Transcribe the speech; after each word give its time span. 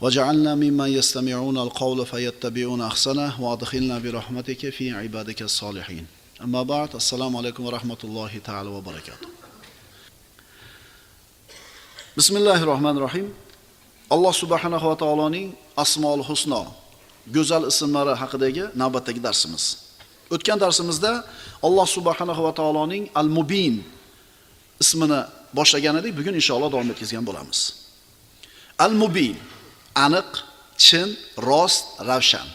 وجعلنا 0.00 0.54
ممن 0.54 0.88
يستمعون 0.88 1.58
القول 1.58 2.06
فيتبعون 2.06 2.80
أحسنه 2.82 3.42
وأدخلنا 3.42 3.98
برحمتك 3.98 4.70
في 4.70 4.90
عبادك 4.90 5.42
الصالحين 5.42 6.06
أما 6.42 6.62
بعد 6.62 6.94
السلام 6.94 7.36
عليكم 7.36 7.66
ورحمة 7.66 8.00
الله 8.04 8.32
تعالى 8.44 8.68
وبركاته 8.68 9.28
بسم 12.16 12.36
الله 12.36 12.62
الرحمن 12.62 12.96
الرحيم 12.96 13.28
alloh 14.10 14.32
subhanahu 14.32 14.84
va 14.92 14.96
taoloning 14.96 15.56
asmoul 15.76 16.22
husno 16.28 16.62
go'zal 17.32 17.64
ismlari 17.72 18.14
haqidagi 18.22 18.64
navbatdagi 18.76 19.20
darsimiz 19.26 19.64
o'tgan 20.34 20.58
darsimizda 20.64 21.24
alloh 21.66 21.86
subhanahu 21.96 22.40
va 22.46 22.52
taoloning 22.52 23.08
al 23.20 23.28
mubin 23.28 23.74
ismini 24.82 25.20
boshlagan 25.58 25.94
edik 26.00 26.12
bugun 26.18 26.34
inshaalloh 26.40 26.68
davom 26.74 26.88
etkazgan 26.94 27.24
bo'lamiz 27.28 27.60
al 28.86 28.92
mubin 29.02 29.34
aniq 29.95 30.29
chin 30.77 31.17
rost 31.37 31.85
ravshan 31.99 32.47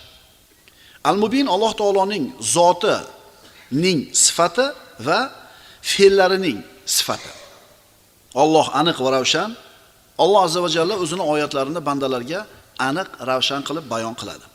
al 1.05 1.17
mubin 1.17 1.47
alloh 1.49 1.73
taoloning 1.81 2.33
zotining 2.41 4.01
sifati 4.13 4.67
va 5.07 5.31
fe'llarining 5.83 6.59
sifati 6.87 7.45
Alloh 8.35 8.67
aniq 8.75 8.99
va 8.99 9.11
ravshan 9.19 9.55
Alloh 10.19 10.43
azza 10.47 10.61
va 10.63 10.69
jalla 10.69 10.95
o'zini 11.03 11.23
oyatlarini 11.23 11.81
bandalarga 11.89 12.47
aniq 12.79 13.09
ravshan 13.31 13.63
qilib 13.69 13.85
bayon 13.93 14.15
qiladi. 14.21 14.47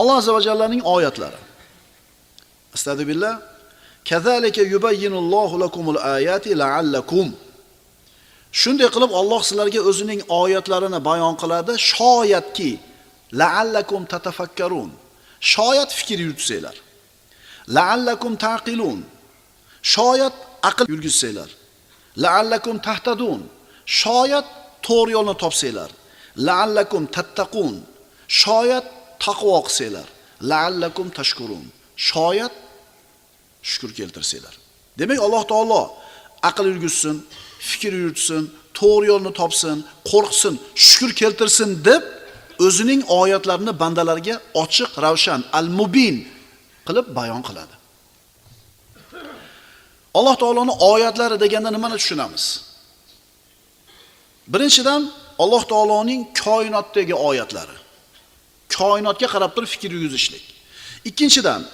Alloh 0.00 0.16
azza 0.20 0.32
va 0.36 0.40
jallaning 0.40 0.82
oyatlari. 0.84 1.40
Astagfirullah. 2.74 3.34
Kazalika 4.08 4.62
yubayyinullohu 4.62 5.58
lakumul 5.64 5.98
ayati 5.98 6.54
la'allakum. 6.54 7.34
Shunday 8.60 8.88
qilib 8.94 9.12
Alloh 9.20 9.40
sizlarga 9.48 9.80
o'zining 9.90 10.20
oyatlarini 10.40 11.00
bayon 11.08 11.34
qiladi, 11.42 11.72
shoyatki 11.92 12.70
la'allakum 13.40 14.02
tatafakkarun. 14.12 14.90
Shoyat 15.54 15.90
fikr 15.98 16.18
yuritsanglar. 16.24 16.76
La'allakum 17.76 18.32
taqilun. 18.46 18.98
Shoyat 19.94 20.36
aql 20.68 20.84
yurgizsanglar. 20.92 21.50
La'allakum 22.24 22.76
tahtadun. 22.88 23.40
shoyat 23.86 24.46
to'g'ri 24.86 25.12
yo'lni 25.16 25.34
topsanglar 25.42 25.90
la'allakum 26.46 27.02
tattaqun 27.16 27.74
shoyat 28.42 28.86
taqvo 29.24 29.56
qilsanglar 29.66 30.06
la'allakum 30.50 31.06
tashkurun 31.18 31.64
shoyat 32.10 32.54
shukr 33.70 33.90
keltirsanglar 33.98 34.54
demak 34.98 35.18
alloh 35.26 35.42
taolo 35.52 35.82
aql 36.48 36.64
yurgizsin 36.72 37.16
fikr 37.70 37.92
yuritsin 38.02 38.42
to'g'ri 38.78 39.06
yo'lni 39.12 39.32
topsin 39.40 39.76
qo'rqsin 40.10 40.54
shukr 40.88 41.10
keltirsin 41.20 41.70
deb 41.88 42.02
o'zining 42.66 43.00
oyatlarini 43.20 43.72
bandalarga 43.82 44.34
ochiq 44.62 44.90
ravshan 45.04 45.40
al 45.58 45.68
mubin 45.78 46.16
qilib 46.86 47.06
bayon 47.18 47.42
qiladi 47.48 47.74
alloh 50.18 50.36
taoloni 50.42 50.74
oyatlari 50.92 51.36
deganda 51.44 51.70
nimani 51.76 51.96
tushunamiz 52.00 52.44
Birinchidan 54.48 55.12
Alloh 55.38 55.64
taoloning 55.68 56.28
koinotdagi 56.44 57.14
oyatlari. 57.14 57.76
Koinotga 58.76 59.26
qarab 59.34 59.52
turib 59.56 59.68
fikr 59.74 59.90
yurgizishlik. 59.96 60.44
Ikkinchidan 61.04 61.66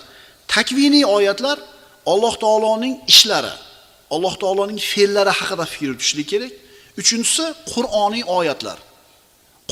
takviniy 0.48 1.06
oyatlar 1.06 1.58
Alloh 2.06 2.34
taoloning 2.44 2.94
ishlari, 3.12 3.52
Alloh 4.14 4.34
taoloning 4.42 4.80
fe'llari 4.92 5.32
haqida 5.38 5.64
fikr 5.72 5.86
yuritishlik 5.90 6.28
kerak. 6.32 6.52
Uchinchisi 7.00 7.44
Qur'oniy 7.72 8.24
oyatlar. 8.38 8.78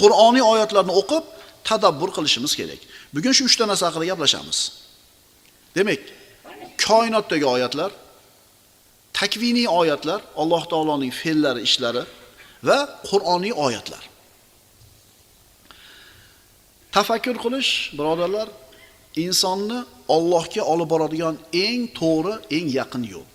Qur'oniy 0.00 0.44
oyatlarni 0.52 0.92
o'qib 1.00 1.24
tadabbur 1.68 2.10
qilishimiz 2.16 2.52
kerak. 2.60 2.80
Bugun 3.14 3.32
shu 3.36 3.44
3 3.44 3.56
ta 3.60 3.64
narsa 3.70 3.84
haqida 3.88 4.06
gaplashamiz. 4.12 4.58
Demak, 5.76 6.02
koinotdagi 6.86 7.46
oyatlar, 7.54 7.90
takviniy 9.18 9.68
oyatlar, 9.80 10.20
Alloh 10.42 10.62
taoloning 10.72 11.12
fe'llari, 11.20 11.60
ishlari 11.68 12.02
va 12.68 12.78
Qur'oniy 13.10 13.54
oyatlar. 13.66 14.02
Tafakkur 16.96 17.36
qilish, 17.44 17.70
birodarlar, 17.98 18.48
insonni 19.24 19.78
Allohga 20.16 20.62
olib 20.72 20.88
boradigan 20.92 21.36
eng 21.66 21.82
to'g'ri, 22.00 22.34
eng 22.56 22.66
yaqin 22.78 23.04
yo'l. 23.12 23.28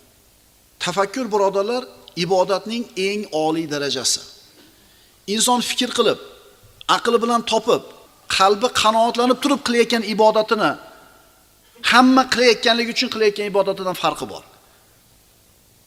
Tafakkur, 0.84 1.26
birodarlar, 1.34 1.84
ibodatning 2.24 2.84
eng 2.96 3.20
oliy 3.32 3.66
darajasi. 3.70 4.20
Inson 5.34 5.60
fikr 5.60 5.90
qilib, 5.98 6.18
aqli 6.96 7.18
bilan 7.24 7.42
topib, 7.52 7.82
qalbi 8.36 8.68
qanoatlanib 8.82 9.38
turib 9.42 9.60
qilayotgan 9.66 10.02
ibodatini 10.14 10.70
hamma 11.90 12.22
qilayotganligi 12.32 12.90
uchun 12.96 13.08
qilayotgan 13.14 13.46
ibodatidan 13.52 13.96
farqi 14.02 14.26
bor. 14.32 14.44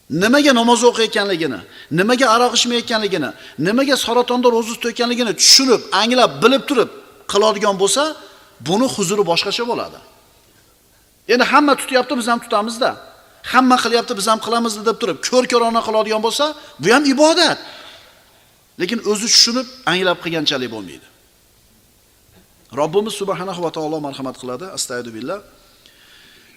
nimaga 0.09 0.51
namoz 0.59 0.81
o'qiyotganligini, 0.89 1.59
nimaga 1.99 2.27
aroq 2.35 2.53
ichmayotganligini, 2.57 3.29
nimaga 3.67 3.95
saratonda 4.05 4.47
ro'za 4.55 4.73
tutayotganligini 4.75 5.33
tushunib, 5.41 5.81
anglab, 6.01 6.31
bilib 6.43 6.63
turib 6.69 6.89
qiladigan 7.31 7.75
bo'lsa, 7.81 8.03
buni 8.67 8.87
huzuri 8.95 9.23
boshqacha 9.31 9.63
bo'ladi. 9.71 9.99
Endi 11.33 11.45
hamma 11.51 11.73
tutyapti, 11.81 12.13
biz 12.19 12.27
ham 12.31 12.39
tutamizda. 12.45 12.89
hamma 13.53 13.77
qilyapti 13.83 14.13
biz 14.19 14.25
ham 14.31 14.39
qilamiz 14.45 14.73
deb 14.89 14.97
turib 15.01 15.17
ko'r 15.27 15.45
ko'rona 15.51 15.81
qiladigan 15.87 16.21
bo'lsa 16.27 16.45
bu 16.83 16.87
ham 16.95 17.03
ibodat. 17.13 17.59
Lekin 18.81 18.99
o'zi 19.11 19.27
tushunib 19.33 19.67
anglab 19.91 20.17
qilganchalik 20.23 20.69
bo'lmaydi. 20.75 21.07
Robbimiz 22.79 23.13
subhanahu 23.21 23.61
va 23.65 23.71
taolo 23.77 23.97
marhamat 24.07 24.35
qiladi. 24.41 24.65
Astaydu 24.77 25.09
billah. 25.17 25.39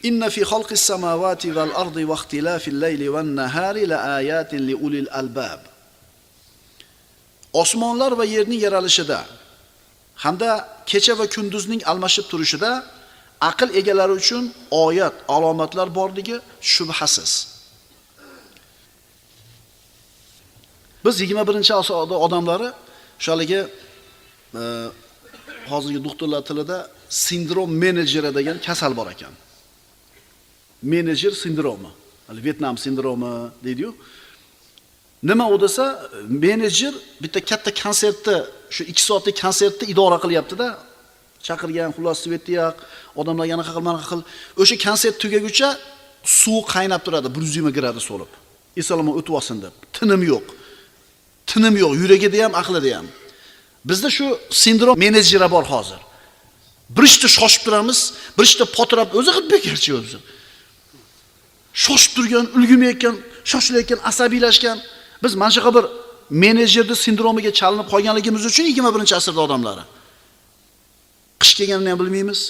Inna 0.09 0.29
fi 0.35 0.43
xalqi 0.53 0.77
samavati 0.91 1.49
val 1.57 1.73
ardi 1.83 2.03
va 2.11 2.17
ixtilafil 2.21 2.79
layli 2.85 3.07
van 3.15 3.29
nahari 3.41 3.85
la 3.93 3.99
ayatin 4.19 4.61
li 4.69 4.75
ulil 4.87 5.09
albab. 5.21 5.61
Osmonlar 7.63 8.13
va 8.21 8.25
yerning 8.35 8.61
yaralishida 8.67 9.21
hamda 10.25 10.51
kecha 10.91 11.15
va 11.21 11.27
kunduzning 11.35 11.81
almashib 11.91 12.25
turishida 12.31 12.71
aql 13.51 13.69
egalari 13.81 14.13
uchun 14.23 14.45
oyat, 14.71 15.15
alomatlar 15.35 15.89
borligi 15.99 16.37
shubhasiz. 16.73 17.33
Biz 21.05 21.15
21-asrda 21.21 22.17
odamlari 22.27 22.69
o'shaligi 23.21 23.61
e, 24.61 24.63
hozirgi 25.71 26.01
doktorlar 26.07 26.43
tilida 26.49 26.79
sindrom 27.09 27.71
menejeri 27.85 28.31
degan 28.39 28.57
kasal 28.67 28.93
bor 28.97 29.09
ekan. 29.15 29.35
menejer 30.83 31.31
sindromi. 31.31 31.89
Hali 32.27 32.45
Vietnam 32.45 32.79
sindromi 32.79 33.51
deydi-yu. 33.65 33.95
Nima 35.23 35.49
u 35.49 35.61
desa, 35.61 36.11
menejer 36.29 36.95
bitta 37.23 37.41
katta 37.41 37.71
konsertni, 37.83 38.43
shu 38.71 38.85
2 38.85 39.03
soatlik 39.03 39.37
konsertni 39.43 39.89
idora 39.93 40.19
qilyapti-da. 40.25 40.69
Chaqirgan 41.47 41.95
xullas 41.97 42.19
svetiyoq 42.25 42.77
odamlar 43.21 43.47
yana 43.53 43.65
qil, 43.67 43.83
mana 43.89 44.01
qil. 44.11 44.21
O'sha 44.63 44.77
konsert 44.87 45.17
tugaguncha 45.23 45.69
suv 46.41 46.61
qaynab 46.75 47.03
turadi 47.07 47.29
120 47.29 47.73
gradus 47.79 48.07
bo'lib. 48.13 48.31
Islomon 48.81 49.15
o'tib 49.21 49.35
olsin 49.39 49.57
deb. 49.65 49.75
Tinim 49.97 50.23
yo'q. 50.33 50.47
Tinim 51.51 51.75
yo'q, 51.83 51.93
yuragida 52.03 52.39
ham, 52.45 52.53
aqlida 52.63 52.91
ham. 52.99 53.07
Bizda 53.89 54.09
shu 54.17 54.27
sindrom 54.63 54.97
menejeri 55.05 55.49
bor 55.55 55.65
hozir. 55.73 56.01
Bir 56.97 57.05
ishda 57.11 57.29
shoshib 57.39 57.63
turamiz, 57.67 57.99
bir 58.37 58.45
ishda 58.49 58.65
potirab 58.77 59.09
o'zi 59.19 59.31
qilib 59.37 59.51
bekarchi 59.55 59.91
o'zi. 60.01 60.19
shoshib 61.75 62.13
turgan, 62.17 62.47
ulgurmayotgan, 62.57 63.17
shoshilayotgan, 63.45 63.99
asabiylashgan 64.11 64.79
biz 65.23 65.35
mana 65.35 65.51
shunaqa 65.51 65.75
bir 65.77 65.85
menejerni 66.31 66.97
sindromiga 67.05 67.53
chalinib 67.61 67.87
qolganligimiz 67.93 68.45
uchun 68.51 68.65
21-asrda 68.65 69.41
odamlari. 69.47 69.85
Qish 71.41 71.55
kelganini 71.59 71.89
ham 71.93 71.99
bilmaymiz. 72.03 72.41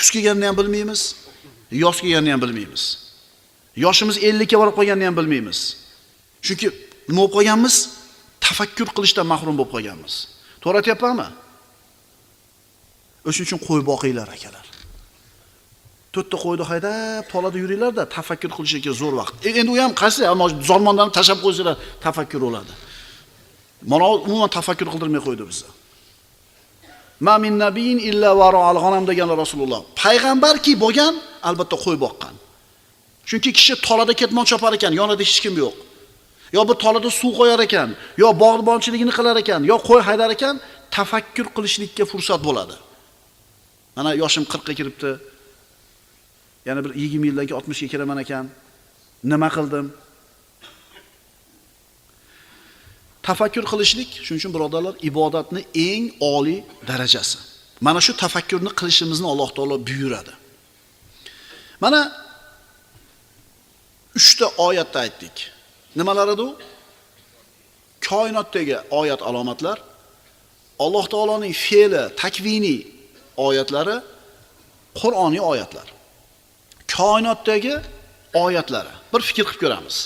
Kuz 0.00 0.10
kelganini 0.10 0.46
ham 0.46 0.56
bilmaymiz. 0.56 1.16
Yoz 1.70 2.00
kelganini 2.00 2.32
ham 2.32 2.42
bilmaymiz. 2.42 2.82
Yoshimiz 3.76 4.16
50 4.18 4.46
ga 4.50 4.56
borib 4.60 4.74
qolganini 4.78 5.04
ham 5.08 5.16
bilmaymiz. 5.16 5.58
Chunki 6.46 6.66
nima 7.08 7.20
bo'lib 7.20 7.34
qolganmiz? 7.36 7.74
Tafakkur 8.46 8.88
qilishdan 8.96 9.26
mahrum 9.32 9.54
bo'lib 9.58 9.72
qolganmiz. 9.74 10.14
To'g'ri 10.62 10.76
aytyapmanmi? 10.80 11.28
O'shuning 13.28 13.48
uchun 13.48 13.60
qo'y 13.68 13.80
boqinglar 13.90 14.28
akalar. 14.36 14.66
To'rtta 16.14 16.36
qo'yni 16.44 16.64
haydab, 16.70 17.22
tolada 17.32 17.58
yuringlarda 17.62 18.02
tafakkur 18.16 18.50
qilishga 18.56 18.92
zo'r 19.02 19.14
vaqt. 19.20 19.34
E, 19.46 19.48
endi 19.60 19.70
u 19.74 19.76
ham 19.82 19.92
qaysi, 20.02 20.20
zormondan 20.70 21.08
tashlab 21.16 21.38
qo'ysanglar 21.44 21.76
tafakkur 22.06 22.40
bo'ladi. 22.46 22.72
Mana 23.92 24.06
umuman 24.26 24.50
tafakkur 24.58 24.88
qildirmay 24.92 25.22
qo'ydi 25.28 25.44
bizni. 25.50 25.70
Ma 27.20 27.38
min 27.38 27.58
nabiyin 27.64 27.98
illa 28.10 28.30
al 28.30 28.78
g'anam 28.84 29.04
deganlar 29.10 29.38
Rasululloh. 29.44 29.80
Payg'ambarki 30.02 30.72
bo'lgan, 30.84 31.14
albatta 31.48 31.76
qo'y 31.84 31.96
boqqan. 32.04 32.34
Chunki 33.28 33.50
kishi 33.58 33.74
tolada 33.86 34.14
ketmon 34.20 34.44
chopar 34.50 34.72
ekan, 34.78 34.92
yonida 35.00 35.22
hech 35.22 35.40
kim 35.44 35.54
yo'q. 35.62 35.76
Yo 36.56 36.62
bir 36.68 36.76
tolada 36.84 37.10
suv 37.20 37.32
qo'yar 37.40 37.60
ekan, 37.66 37.88
yo 38.22 38.28
bog'bonchiligini 38.42 39.12
qilar 39.18 39.36
ekan, 39.42 39.60
yo 39.70 39.76
qo'y 39.88 40.00
haydar 40.08 40.30
ekan, 40.36 40.54
tafakkur 40.96 41.46
qilishlikka 41.56 42.04
fursat 42.10 42.40
bo'ladi. 42.46 42.76
Mana 43.96 44.10
yoshim 44.22 44.44
40 44.44 44.66
ga 44.68 44.74
kiribdi. 44.78 45.10
Yana 46.68 46.80
bir 46.84 46.92
20 46.94 47.26
yildan 47.28 47.46
keyin 47.46 47.60
60 47.60 47.80
ga 47.82 47.88
kiraman 47.92 48.18
ekan. 48.24 48.44
Nima 49.32 49.48
qildim? 49.56 49.86
Tafakkur 53.30 53.64
qilishlik, 53.72 54.10
shuning 54.26 54.40
uchun 54.42 54.52
birodarlar, 54.56 54.94
ibodatni 55.08 55.60
eng 55.88 56.04
oliy 56.34 56.58
darajasi. 56.88 57.38
Mana 57.86 58.00
shu 58.06 58.12
tafakkurni 58.22 58.70
qilishimizni 58.80 59.26
Alloh 59.32 59.50
taolo 59.56 59.76
buyuradi. 59.88 60.32
Mana 61.82 62.00
3 64.14 64.34
ta 64.38 64.46
oyatda 64.66 64.98
aytdik. 65.04 65.36
Nimalar 65.98 66.28
edi 66.34 66.42
u? 66.42 66.50
Koinotdagi 68.08 68.76
oyat 69.00 69.20
alomatlar, 69.28 69.78
Alloh 70.84 71.06
taoloning 71.12 71.54
fe'li, 71.66 72.02
takviniy 72.22 72.80
oyatlari, 73.46 73.96
Qur'oniy 75.00 75.42
oyatlar. 75.52 75.88
Koinotdagi 76.96 77.74
oyatlari. 78.44 78.92
Bir 79.12 79.20
fikr 79.28 79.44
qilib 79.48 79.60
ko'ramiz. 79.62 79.96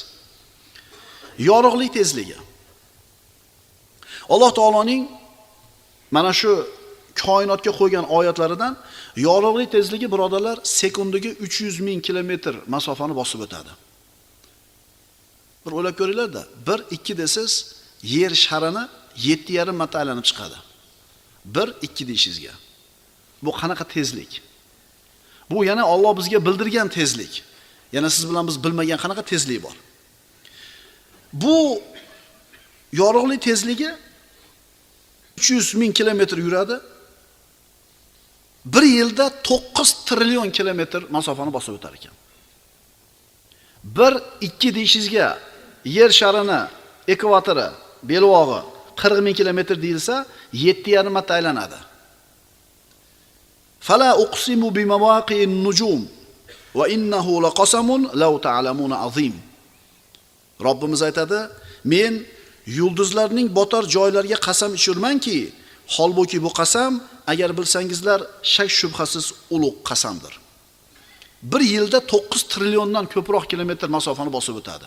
Yorug'lik 1.49 1.93
tezligi. 1.99 2.44
Alloh 4.29 4.51
taoloning 4.55 5.09
mana 6.11 6.33
shu 6.33 6.67
koinotga 7.25 7.73
qo'ygan 7.81 8.05
oyatlaridan 8.19 8.77
yorug'lik 9.17 9.73
tezligi 9.77 10.07
birodarlar 10.13 10.59
sekundiga 10.63 11.29
300 11.29 11.81
ming 11.81 12.01
kilometr 12.07 12.55
masofani 12.67 13.15
bosib 13.21 13.41
o'tadi. 13.47 13.73
Bir 15.67 15.73
o'ylab 15.73 15.95
ko'ringlarda, 16.01 16.43
1 16.67 16.85
2 16.91 17.19
desiz, 17.19 17.51
yer 18.03 18.31
sharini 18.31 18.85
7,5 19.17 19.73
marta 19.73 19.99
aylanib 19.99 20.25
chiqadi. 20.25 20.59
1 21.45 21.75
2 21.83 22.09
deyishingizga. 22.09 22.53
Bu 23.43 23.51
qanaqa 23.51 23.85
tezlik? 23.85 24.43
Bu 25.51 25.65
yana 25.65 25.83
Alloh 25.83 26.17
bizga 26.17 26.47
bildirgan 26.47 26.89
tezlik. 26.89 27.43
Yana 27.93 28.11
siz 28.11 28.31
bilan 28.31 28.47
biz 28.49 28.65
bilmagan 28.65 28.99
qanaqa 29.05 29.23
tezlik 29.23 29.63
bor. 29.63 29.77
Bu 31.33 31.83
yorug'lik 32.93 33.43
tezligi 33.43 33.91
300 35.37 35.75
ming 35.75 35.93
kilometr 35.95 36.39
yuradi. 36.39 36.81
Bir 38.65 38.83
yilda 38.83 39.31
9 39.45 40.05
trillion 40.05 40.51
kilometr 40.51 41.03
masofani 41.11 41.53
bosib 41.53 41.75
o'tar 41.75 41.93
ekan. 41.93 42.13
1 43.85 44.23
2 44.41 44.75
deyishingizga 44.75 45.39
yer 45.85 46.11
sharini 46.11 46.61
ekvatori, 47.09 47.69
belvog'i 48.03 48.61
40 48.97 49.21
ming 49.21 49.37
kilometr 49.37 49.83
deyilsa, 49.83 50.27
7,5 50.53 51.09
marta 51.09 51.35
aylanadi. 51.35 51.79
Fala 53.81 54.17
uqsimu 54.25 54.75
bimawaqi'in 54.75 55.65
nujum 55.65 56.09
va 56.75 56.89
innahu 56.89 57.43
laqasamun 57.47 58.11
law 58.15 58.35
ta'lamuna 58.41 58.97
azim. 59.07 59.35
Robbimiz 60.61 61.03
aytadi, 61.03 61.41
men 61.85 62.25
yulduzlarning 62.67 63.49
botar 63.55 63.83
joylariga 63.83 64.39
qasam 64.47 64.75
ichurmanki, 64.75 65.53
holbuki 65.97 66.43
bu 66.43 66.51
qasam 66.61 66.93
agar 67.27 67.51
bilsangizlar 67.59 68.21
shak 68.43 68.71
shubhasiz 68.71 69.33
ulug' 69.51 69.79
qasamdir. 69.89 70.33
Bir 71.43 71.61
yilda 71.61 72.09
9 72.09 72.43
trilliondan 72.43 73.07
ko'proq 73.07 73.45
kilometr 73.51 73.89
masofani 73.89 74.33
bosib 74.33 74.57
o'tadi. 74.57 74.87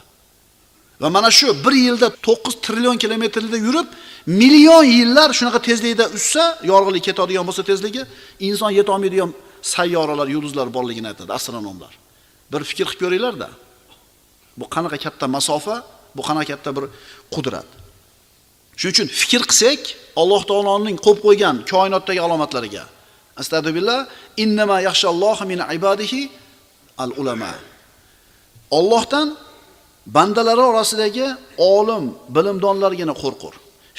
Va 1.01 1.09
mana 1.09 1.31
shu 1.31 1.47
bir 1.65 1.71
yilda 1.71 2.09
9 2.27 2.61
trillion 2.61 2.97
kilometrda 2.97 3.57
yurib, 3.57 3.87
million 4.25 4.83
yillar 4.83 5.29
shunaqa 5.33 5.61
tezlikda 5.61 6.05
uchsa, 6.17 6.43
yorug'lik 6.63 7.03
ketadigan 7.03 7.45
bo'lsa 7.47 7.63
tezligi, 7.63 8.01
inson 8.39 8.71
yeta 8.71 8.91
olmaydigan 8.91 9.33
sayyoralar, 9.61 10.27
yulduzlar 10.27 10.73
borligini 10.73 11.07
aytadi 11.07 11.33
astronomlar. 11.33 11.93
Bir 12.51 12.61
fikr 12.69 12.85
qilib 12.89 12.99
ko'ringlar-da. 13.01 13.49
Bu 14.57 14.65
qanaqa 14.75 14.97
katta 15.05 15.27
masofa, 15.27 15.75
bu 16.17 16.21
qanaqa 16.27 16.47
katta 16.51 16.69
bir 16.77 16.85
qudrat. 17.35 17.69
Shuning 18.79 18.93
uchun 18.95 19.07
fikr 19.21 19.41
qilsak, 19.51 19.81
Alloh 20.21 20.41
taoloning 20.49 20.97
qo'yib 21.05 21.19
qo'ygan 21.25 21.55
koinotdagi 21.71 22.21
alomatlariga 22.27 22.83
Astagfirullah, 23.41 23.99
innama 24.43 24.77
yaxshallohu 24.81 25.43
min 25.51 25.59
ibadihi 25.77 26.29
al 26.97 27.11
ulama. 27.21 27.53
Allohdan 28.71 29.37
bandalari 30.15 30.63
orasidagi 30.71 31.27
olim, 31.57 32.05
bilimdonlargina 32.35 33.13
qo'rqur. 33.23 33.53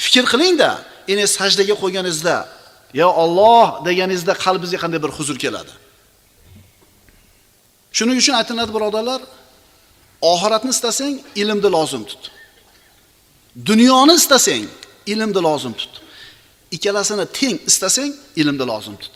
Fikr 0.04 0.24
qilingda, 0.32 0.70
endi 1.12 1.24
sajdaga 1.38 1.74
qo'yganingizda, 1.82 2.36
ya 3.00 3.08
Alloh 3.22 3.66
deganingizda 3.88 4.34
qalbingizga 4.44 4.78
qanday 4.84 5.00
bir 5.04 5.10
huzur 5.18 5.36
keladi. 5.44 5.72
Shuning 7.96 8.16
uchun 8.22 8.34
aytiladi 8.40 8.70
birodarlar, 8.76 9.20
oxiratni 10.22 10.70
istasang, 10.70 11.20
ilmni 11.36 11.70
lozim 11.76 12.04
tut. 12.04 12.30
Dunyoni 13.66 14.14
istasang, 14.14 14.66
ilmni 15.06 15.42
lozim 15.42 15.72
tut. 15.72 16.02
Ikkalasini 16.70 17.26
teng 17.38 17.58
istasang, 17.66 18.12
ilmni 18.36 18.66
lozim 18.66 18.96
tut. 18.96 19.14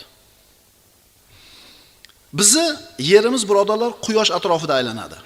Bizi 2.33 2.77
yerimiz 2.99 3.49
birodarlar 3.49 3.93
quyosh 4.01 4.31
atrofida 4.31 4.75
aylanadi. 4.75 5.19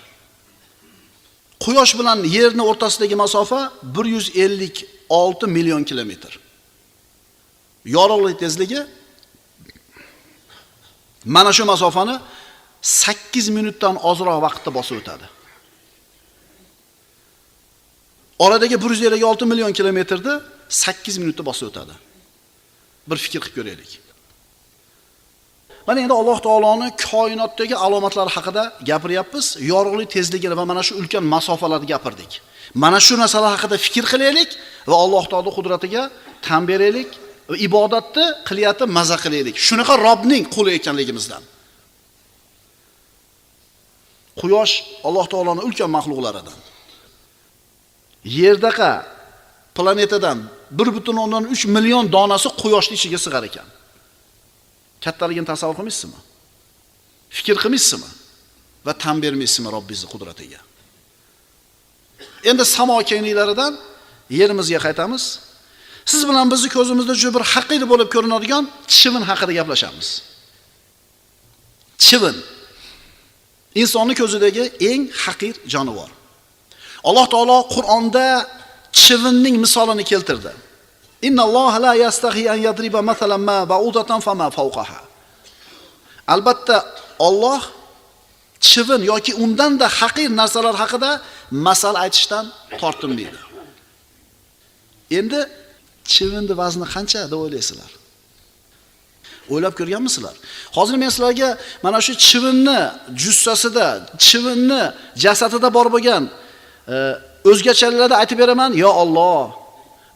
Quyosh 1.61 1.99
bilan 1.99 2.25
yerni 2.25 2.63
o'rtasidagi 2.63 3.15
masofa 3.15 3.73
156 3.83 5.47
million 5.47 5.85
kilometr. 5.85 6.39
Yorug'lik 7.85 8.39
tezligi 8.41 8.87
mana 11.25 11.53
shu 11.53 11.65
masofani 11.65 12.21
8 12.83 13.49
minutdan 13.49 13.95
ozroq 14.11 14.43
vaqtda 14.47 14.71
bosib 14.75 14.97
o'tadi. 15.01 15.36
Oradagi 18.39 18.77
156 18.77 19.47
million 19.47 19.73
kilometrni 19.73 20.41
8 20.69 21.19
minutda 21.19 21.47
bosib 21.47 21.71
o'tadi. 21.71 21.95
Bir 23.09 23.17
fikr 23.17 23.41
qilib 23.41 23.55
ko'raylik. 23.59 23.91
Mana 25.87 26.01
endi 26.01 26.15
Alloh 26.21 26.39
taoloni 26.47 26.89
koinotdagi 27.11 27.77
alomatlari 27.87 28.31
haqida 28.37 28.63
gapiryapmiz. 28.91 29.47
Yorug'lik 29.73 30.11
tezligini 30.17 30.57
va 30.61 30.65
mana 30.71 30.83
shu 30.87 30.93
ulkan 31.01 31.25
masofalarni 31.35 31.87
gapirdik. 31.93 32.33
Mana 32.75 32.99
shu 33.07 33.15
narsalar 33.23 33.53
haqida 33.57 33.77
fikr 33.87 34.05
qilaylik 34.13 34.51
va 34.91 34.97
Alloh 35.05 35.25
taolo 35.33 35.51
qudratiga 35.59 36.03
tan 36.47 36.63
beraylik 36.71 37.11
va 37.51 37.57
ibodatni 37.67 38.25
qilyapti 38.49 38.85
maza 38.99 39.17
qilaylik. 39.25 39.57
Shunaqa 39.67 39.95
Robning 40.07 40.45
quli 40.55 40.71
ekanligimizdan. 40.79 41.43
Quyosh 44.41 44.75
Alloh 45.09 45.27
taoloning 45.33 45.65
ulkan 45.69 45.91
maxluqlaridan. 45.97 46.59
Yerdaqa 48.27 49.07
planetadan 49.75 50.39
1.3 50.75 51.67
million 51.71 52.05
donasi 52.13 52.49
quyoshning 52.63 52.99
ichiga 52.99 53.19
sig'ar 53.19 53.45
ekan. 53.51 53.69
kattaligini 55.05 55.47
tasavvur 55.53 55.77
qilmaysizmi? 55.79 56.19
Fikr 57.37 57.57
qilmaysizmi? 57.63 58.11
Va 58.87 58.93
tan 59.03 59.17
bermaysizmi 59.25 59.69
Robbingizni 59.77 60.09
qudratiga? 60.13 60.61
Endi 62.51 62.65
samo 62.77 62.97
kengliklaridan 63.11 63.73
yerimizga 64.39 64.79
qaytamiz. 64.87 65.25
Siz 66.11 66.23
bilan 66.29 66.47
bizni 66.53 66.69
ko'zimizda 66.77 67.15
juda 67.23 67.33
bir 67.37 67.45
haqiqiy 67.53 67.87
bo'lib 67.93 68.09
ko'rinadigan 68.15 68.65
chivin 68.97 69.25
haqida 69.31 69.53
gaplashamiz. 69.59 70.09
Chivin 72.07 72.37
insonning 73.83 74.19
ko'zidagi 74.23 74.65
eng 74.91 75.03
haqir 75.25 75.55
jonivor. 75.75 76.11
Alloh 77.09 77.27
taolo 77.35 77.59
Qur'onda 77.75 78.27
chivinning 78.93 79.57
misolini 79.65 80.05
keltirdi. 80.11 80.53
Inna 81.27 81.43
Alloh 81.47 81.75
la 81.85 81.93
yastahi 82.05 82.43
an 82.53 82.59
yadriba 82.67 83.01
masalan 83.11 83.41
ma 83.49 83.59
ba'udatan 83.73 84.21
fama 84.27 84.49
fawqaha. 84.59 85.01
Albatta 86.35 86.77
Alloh 87.29 87.63
chivin 88.69 89.03
yoki 89.13 89.33
undanda 89.45 89.87
haqir 89.99 90.29
narsalar 90.41 90.75
haqida 90.83 91.11
masal 91.67 91.95
aytishdan 92.05 92.45
tortinmaydi. 92.81 93.41
Endi 95.19 95.41
chivinni 96.13 96.55
vazni 96.63 96.87
qancha 96.95 97.21
deb 97.33 97.39
o'ylaysizlar? 97.45 97.91
O'ylab 99.53 99.75
ko'rganmisizlar? 99.79 100.35
Hozir 100.77 100.97
men 101.03 101.11
sizlarga 101.15 101.49
mana 101.85 101.99
shu 102.07 102.13
chivinni 102.27 102.81
jussasida, 103.23 103.89
chivinni 104.27 104.83
jasadida 105.25 105.69
bor 105.77 105.87
bo'lgan 105.95 106.25
o'zgachalarda 107.51 108.17
aytib 108.23 108.39
beraman, 108.39 108.73
yo 108.73 108.91
Alloh, 108.91 109.51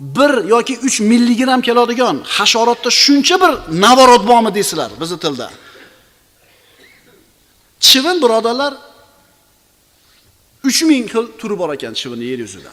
1 0.00 0.44
yoki 0.44 0.74
3 0.76 1.00
milligram 1.00 1.60
keladigan 1.60 2.22
hasharotda 2.24 2.90
shuncha 2.90 3.36
bir 3.40 3.80
navorot 3.80 4.28
bormi 4.28 4.54
deysizlar 4.54 4.90
bizni 5.00 5.18
tilda. 5.18 5.50
Chivin 7.80 8.22
birodarlar 8.22 8.74
3000 10.64 11.08
xil 11.08 11.26
turi 11.38 11.58
bor 11.58 11.74
ekan 11.74 11.94
chivinni 11.94 12.24
yer 12.24 12.38
yuzida. 12.38 12.72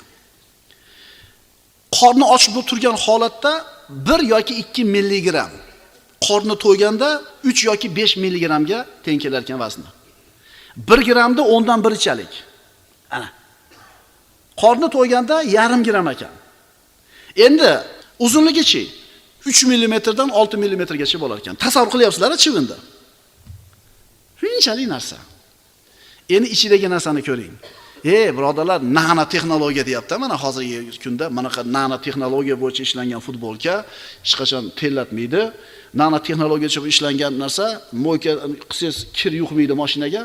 Qorni 1.91 2.25
och 2.33 2.43
bo'lib 2.53 2.67
turgan 2.69 2.95
holatda 3.05 3.65
1 3.89 4.19
yoki 4.33 4.53
2 4.59 4.83
milligram, 4.83 5.51
qorni 6.27 6.55
to'yganda 6.57 7.21
3 7.43 7.65
yoki 7.65 7.95
5 7.95 8.17
milligramga 8.17 8.85
teng 9.03 9.19
kelar 9.21 9.41
ekan 9.41 9.59
vazni. 9.59 9.83
1 10.87 11.05
gramda 11.07 11.41
10 11.41 11.67
dan 11.67 11.83
1 11.83 11.95
chalik. 11.95 12.43
Ana. 13.11 13.36
Qorni 14.61 14.87
to'yganda 14.95 15.35
yarim 15.57 15.81
gram 15.87 16.07
ekan. 16.13 16.33
Endi 17.45 17.71
uzunligichi 18.25 18.83
3 19.45 19.63
mm 19.71 19.95
dan 20.19 20.29
6 20.29 20.57
mm 20.63 20.83
gacha 21.01 21.17
bo'lar 21.23 21.37
ekan. 21.41 21.55
Tasavvur 21.63 21.89
qilyapsizlar-a 21.93 22.37
chivinda? 22.43 22.77
Shunchalik 24.39 24.87
narsa. 24.95 25.17
Endi 26.35 26.47
ichidagi 26.55 26.87
narsani 26.95 27.21
ko'ring. 27.29 27.55
Ey, 28.13 28.27
birodarlar, 28.37 28.79
nano 28.97 29.23
texnologiya 29.33 29.83
deyapti. 29.89 30.15
Mana 30.23 30.35
hozirgi 30.43 30.77
kunda 31.03 31.25
manaqa 31.37 31.61
nano 31.77 31.97
texnologiya 32.05 32.55
bo'yicha 32.63 32.81
ishlangan 32.87 33.21
futbolka 33.27 33.75
hech 34.25 34.35
qachon 34.39 34.63
tellatmaydi. 34.79 35.41
Nano 36.01 36.17
texnologiya 36.27 36.69
bo'yicha 36.69 36.89
ishlangan 36.93 37.33
narsa 37.43 37.65
mo'yka 38.05 38.31
qilsangiz 38.69 38.97
kir 39.17 39.31
yuqmaydi 39.41 39.73
mashinaga. 39.81 40.21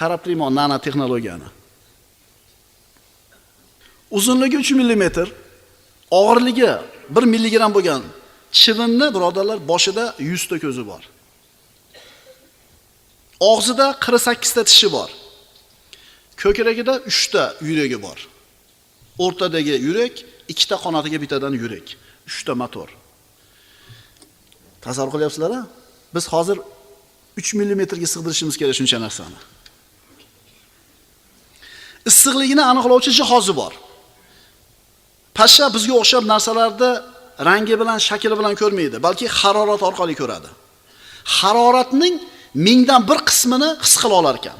Qarab 0.00 0.20
turayman 0.24 0.52
nano 0.60 0.76
texnologiyani. 0.86 1.48
Uzunligi 4.10 4.56
3 4.56 4.70
mm, 4.72 5.04
og'irligi 6.10 6.70
1 7.10 7.24
milligram 7.24 7.74
bo'lgan 7.74 8.02
chivinni 8.52 9.14
birodarlar 9.14 9.58
boshida 9.68 10.14
100 10.18 10.48
ta 10.50 10.58
ko'zi 10.58 10.86
bor. 10.86 11.02
Og'zida 13.40 13.86
48 14.00 14.54
ta 14.54 14.64
tishi 14.64 14.92
bor. 14.92 15.10
Ko'kragida 16.42 16.94
3 17.06 17.26
ta 17.32 17.54
yuragi 17.60 18.02
bor. 18.02 18.18
O'rtadagi 19.18 19.74
yurak, 19.86 20.14
ikkita 20.52 20.76
qanotiga 20.84 21.18
bittadan 21.22 21.54
yurak, 21.62 21.86
3 22.26 22.44
ta 22.46 22.54
motor. 22.54 22.88
Tasavvur 24.84 25.12
qilyapsizlar-a? 25.14 25.60
Biz 26.14 26.24
hozir 26.28 26.58
3 27.36 27.54
mm 27.54 27.82
ga 28.02 28.08
sig'dirishimiz 28.14 28.56
kerak 28.60 28.74
shuncha 28.80 28.98
narsani. 29.06 29.38
Issiqligini 32.10 32.62
aniqlovchi 32.70 33.10
jihozi 33.18 33.52
bor. 33.60 33.72
Pashsha 35.40 35.66
bizga 35.76 35.94
o'xshab 36.02 36.24
narsalarni 36.32 36.90
rangi 37.48 37.74
bilan, 37.80 37.98
shakli 38.08 38.34
bilan 38.40 38.54
ko'rmaydi, 38.62 38.96
balki 39.06 39.26
harorat 39.40 39.82
orqali 39.88 40.14
ko'radi. 40.20 40.48
Haroratning 41.38 42.14
mingdan 42.66 43.02
bir 43.10 43.18
qismini 43.28 43.70
his 43.84 43.94
qila 44.02 44.14
olar 44.20 44.34
ekan. 44.40 44.58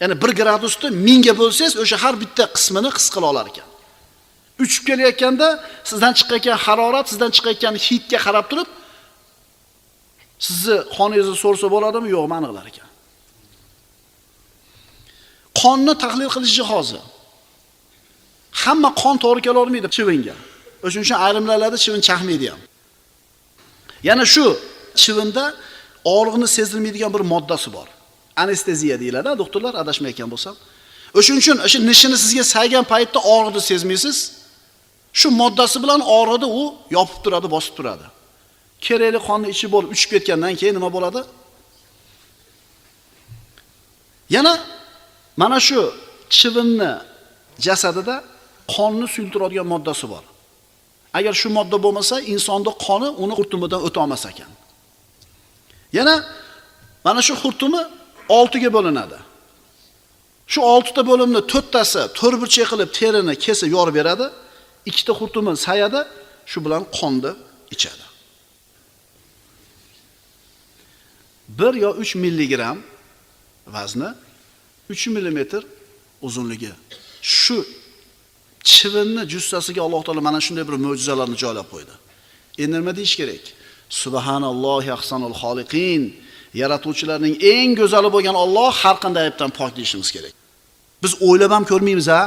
Ya'ni 0.00 0.14
1 0.24 0.32
gradusni 0.40 0.88
mingga 1.06 1.32
bo'lsangiz, 1.40 1.74
o'sha 1.82 1.96
har 2.04 2.14
bitta 2.22 2.44
qismini 2.56 2.90
his 2.96 3.06
qila 3.14 3.26
olar 3.32 3.46
ekan. 3.52 3.68
Uchib 4.64 4.82
kelayotganda 4.88 5.48
sizdan 5.90 6.12
chiqayotgan 6.18 6.58
harorat, 6.66 7.06
sizdan 7.12 7.30
chiqayotgan 7.36 7.74
hidga 7.86 8.18
qarab 8.26 8.46
turib, 8.50 8.68
sizni 10.46 10.76
qoningizni 10.96 11.36
so'rsa 11.44 11.66
bo'ladimi, 11.74 12.08
yo'qmi 12.16 12.34
aniqlar 12.40 12.66
ekan. 12.72 12.88
Qonni 15.60 15.94
tahlil 16.02 16.28
qilish 16.34 16.54
jihozi. 16.58 17.00
Hamma 18.62 18.90
qon 19.02 19.16
to'g'ri 19.22 19.40
kela 19.46 19.58
olmaydi 19.64 19.88
chivinga. 19.96 20.36
O'shuning 20.84 21.04
uchun 21.06 21.18
ayrimlarlarda 21.26 21.78
chivin 21.84 22.02
chaqmaydi 22.08 22.46
ham. 22.52 22.60
Yana 24.08 24.24
shu 24.34 24.46
chivinda 25.02 25.44
og'riqni 26.14 26.48
sezilmaydigan 26.56 27.10
bir 27.16 27.22
moddasi 27.32 27.68
bor. 27.76 27.88
Anesteziya 28.42 28.96
deyiladi, 29.02 29.28
doktorlar 29.42 29.74
adashmayotgan 29.82 30.28
bo'lsam. 30.34 30.54
O'shuning 31.18 31.40
uchun 31.44 31.56
o'sha 31.66 31.78
nishini 31.90 32.16
sizga 32.24 32.44
saygan 32.54 32.84
paytda 32.92 33.18
og'riqni 33.34 33.62
sezmaysiz. 33.70 34.16
Shu 35.20 35.28
moddasi 35.40 35.76
bilan 35.82 36.00
og'riqni 36.16 36.48
u 36.60 36.62
yopib 36.96 37.18
turadi, 37.24 37.48
bosib 37.54 37.74
turadi. 37.78 38.06
Kerakli 38.86 39.20
qonni 39.28 39.46
ichi 39.54 39.66
bo'lib 39.74 39.90
uchib 39.94 40.08
ketgandan 40.14 40.54
keyin 40.60 40.74
nima 40.78 40.90
bo'ladi? 40.96 41.20
Yana 44.36 44.52
mana 45.40 45.58
shu 45.68 45.80
chivinni 46.36 46.92
jasadida 47.66 48.16
qonni 48.74 49.06
suyultiradigan 49.14 49.66
moddasi 49.74 50.06
bor. 50.12 50.24
Agar 51.18 51.34
shu 51.40 51.48
modda 51.58 51.76
bo'lmasa, 51.84 52.14
insonni 52.34 52.72
qoni 52.86 53.08
uni 53.22 53.34
xurtumidan 53.38 53.80
o'ta 53.86 53.98
olmas 54.04 54.24
ekan. 54.30 54.50
Yana 55.98 56.14
mana 57.06 57.20
shu 57.28 57.34
xurtumi 57.42 57.82
oltiga 58.38 58.70
bo'linadi. 58.76 59.18
Shu 60.52 60.60
oltita 60.74 61.02
bo'limni 61.10 61.40
to'rttasi 61.52 62.02
to'rtburchak 62.18 62.66
qilib 62.72 62.90
terini 62.98 63.34
kesib 63.44 63.68
yorib 63.76 63.94
beradi. 64.00 64.26
Ikkita 64.90 65.12
xurtumi 65.20 65.52
sayadi, 65.66 66.00
shu 66.50 66.58
bilan 66.64 66.82
qonni 66.98 67.32
ichadi. 67.74 68.04
1 71.58 71.74
yo 71.84 71.90
3 71.96 72.14
milligram 72.14 72.78
vazni, 73.66 74.08
3 74.88 75.06
millimetr 75.10 75.62
uzunligi. 76.22 76.72
Shu 77.22 77.64
chivinni 78.72 79.22
jussasiga 79.32 79.80
Alloh 79.86 80.02
taolo 80.06 80.22
mana 80.28 80.40
shunday 80.46 80.64
bir 80.68 80.76
mo'jizalarni 80.86 81.36
joylab 81.44 81.66
qo'ydi. 81.72 81.94
Endi 82.62 82.76
nima 82.80 82.92
deyish 82.98 83.14
kerak? 83.20 83.44
Subhanallohi 84.02 84.90
ahsanul 84.98 85.36
xoliqin. 85.42 86.02
Yaratuvchilarning 86.62 87.34
eng 87.54 87.70
go'zali 87.80 88.08
bo'lgan 88.14 88.36
Alloh 88.44 88.72
har 88.82 88.96
qanday 89.04 89.22
aybdan 89.28 89.50
pok 89.58 89.70
deyishimiz 89.78 90.10
kerak. 90.16 90.34
Biz 91.02 91.12
o'ylab 91.26 91.50
ham 91.56 91.64
ko'rmaymiz 91.70 92.08
a? 92.20 92.22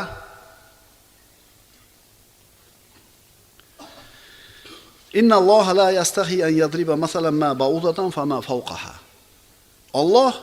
Inna 5.20 5.36
Alloh 5.42 5.66
la 5.80 5.88
yastahi 6.00 6.38
an 6.48 6.54
yadriba 6.62 6.96
masalan 7.06 7.36
ma 7.44 7.50
ba'udatan 7.62 8.08
fama 8.18 8.40
fawqaha. 8.50 8.96
Alloh 10.02 10.34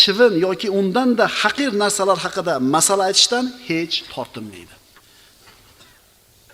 chivin 0.00 0.34
yoki 0.46 0.68
undan 0.78 1.08
da 1.18 1.26
haqir 1.40 1.70
narsalar 1.82 2.18
haqida 2.24 2.54
masala 2.74 3.02
aytishdan 3.10 3.44
hech 3.68 3.94
tortinmaydi. 4.12 4.74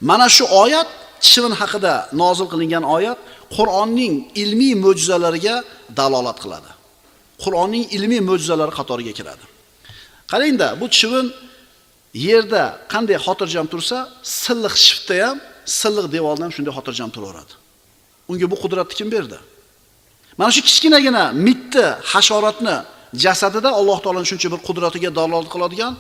Mana 0.09 0.27
shu 0.37 0.45
oyat 0.63 0.89
chivin 1.29 1.55
haqida 1.61 1.95
nozil 2.23 2.47
qilingan 2.53 2.85
oyat 2.97 3.19
Qur'onning 3.57 4.15
ilmiy 4.43 4.75
mo'jizalariga 4.85 5.57
dalolat 5.99 6.39
qiladi. 6.45 6.71
Qur'onning 7.45 7.85
ilmiy 7.97 8.21
mo'jizalari 8.29 8.73
qatoriga 8.79 9.13
kiradi. 9.19 9.45
Qarangda, 10.33 10.69
bu 10.81 10.87
chivin 10.99 11.27
yerda 12.27 12.63
qanday 12.93 13.19
xotirjam 13.27 13.67
tursa, 13.73 13.99
silliq 14.43 14.75
shiftda 14.87 15.17
ham, 15.25 15.37
silliq 15.81 16.07
devorda 16.15 16.43
ham 16.47 16.53
shunday 16.57 16.73
xotirjam 16.79 17.11
turaveradi. 17.15 17.53
Unga 18.31 18.47
bu 18.53 18.57
qudratni 18.63 18.95
kim 18.99 19.09
berdi? 19.15 19.39
Mana 20.39 20.51
shu 20.57 20.61
kichkinagina 20.69 21.25
mitti 21.47 21.85
hasharotni 22.13 22.77
jasadida 23.25 23.71
Alloh 23.81 23.99
taolaning 24.05 24.29
shuncha 24.33 24.49
bir 24.55 24.61
qudratiga 24.69 25.11
dalolat 25.19 25.49
qiladigan, 25.55 25.93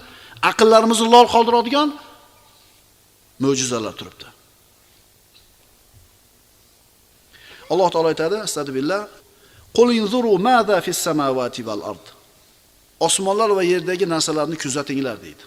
aqllarimizni 0.50 1.09
lol 1.14 1.26
qoldiradigan 1.35 1.88
mo'jizalar 3.44 3.94
turibdi. 4.00 4.26
Alloh 7.72 7.88
taolo 7.92 8.08
aytadi, 8.12 8.37
astagfirullah, 8.46 9.02
Qul 9.76 9.88
inzuru 9.96 10.38
madha 10.38 10.80
fis 10.84 10.99
samawati 11.06 11.62
val 11.64 11.82
ard. 11.92 12.06
Osmonlar 13.00 13.50
va 13.56 13.64
yerdagi 13.64 14.06
narsalarni 14.14 14.56
kuzatinglar 14.62 15.16
deydi. 15.25 15.44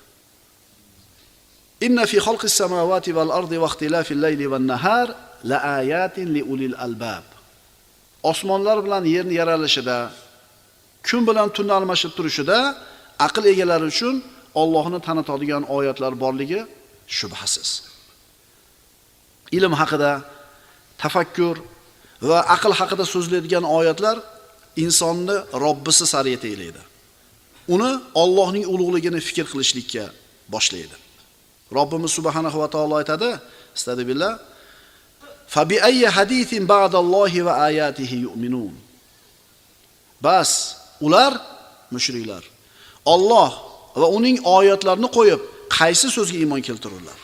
Inna 1.85 2.05
fi 2.09 2.17
xalqis 2.17 2.53
samawati 2.61 3.11
val 3.17 3.31
ardi 3.39 3.57
va 3.61 3.67
ixtilafil 3.71 4.19
layli 4.25 4.45
wan 4.51 4.65
nahar 4.71 5.07
la 5.49 5.57
ayatin 5.79 6.27
li 6.35 6.41
ulil 6.53 6.75
albab. 6.85 7.25
Osmonlar 8.23 8.77
bilan 8.85 9.03
yerni 9.05 9.35
yaralishida, 9.41 10.09
kun 11.07 11.21
bilan 11.29 11.47
tunni 11.55 11.73
almashib 11.79 12.11
turishida 12.17 12.57
aql 13.27 13.43
egalari 13.53 13.85
uchun 13.93 14.15
Allohni 14.63 14.99
tanitadigan 15.07 15.63
oyatlar 15.77 16.13
borligi 16.23 16.61
shubhasiz. 17.07 17.69
Ilm 19.51 19.73
haqida, 19.73 20.11
tafakkur 20.97 21.57
va 22.21 22.39
aql 22.55 22.71
haqida 22.79 23.05
so'zlaydigan 23.13 23.63
oyatlar 23.63 24.17
insonni 24.83 25.37
Robbisi 25.65 26.05
sari 26.13 26.29
yetaklaydi. 26.35 26.81
Uni 27.67 27.91
Allohning 28.21 28.65
ulug'ligini 28.73 29.19
fikr 29.27 29.45
qilishlikka 29.51 30.03
boshlaydi. 30.53 30.95
Robbimiz 31.77 32.11
subhanahu 32.17 32.57
va 32.61 32.67
taolo 32.73 32.95
aytadi, 33.01 33.29
billah 34.09 34.33
ayyi 35.89 36.07
hadithin 36.17 36.63
ba'dallohi 36.73 37.45
va 37.45 37.53
ayatihi 37.69 38.15
yu'minun. 38.25 38.73
Bas 40.21 40.77
ular 41.01 41.33
mushriklar. 41.91 42.43
Alloh 43.05 43.51
va 43.95 44.07
uning 44.17 44.37
oyatlarini 44.57 45.09
qo'yib, 45.17 45.41
qaysi 45.69 46.07
so'zga 46.15 46.37
iymon 46.43 46.61
keltirurlar? 46.61 47.19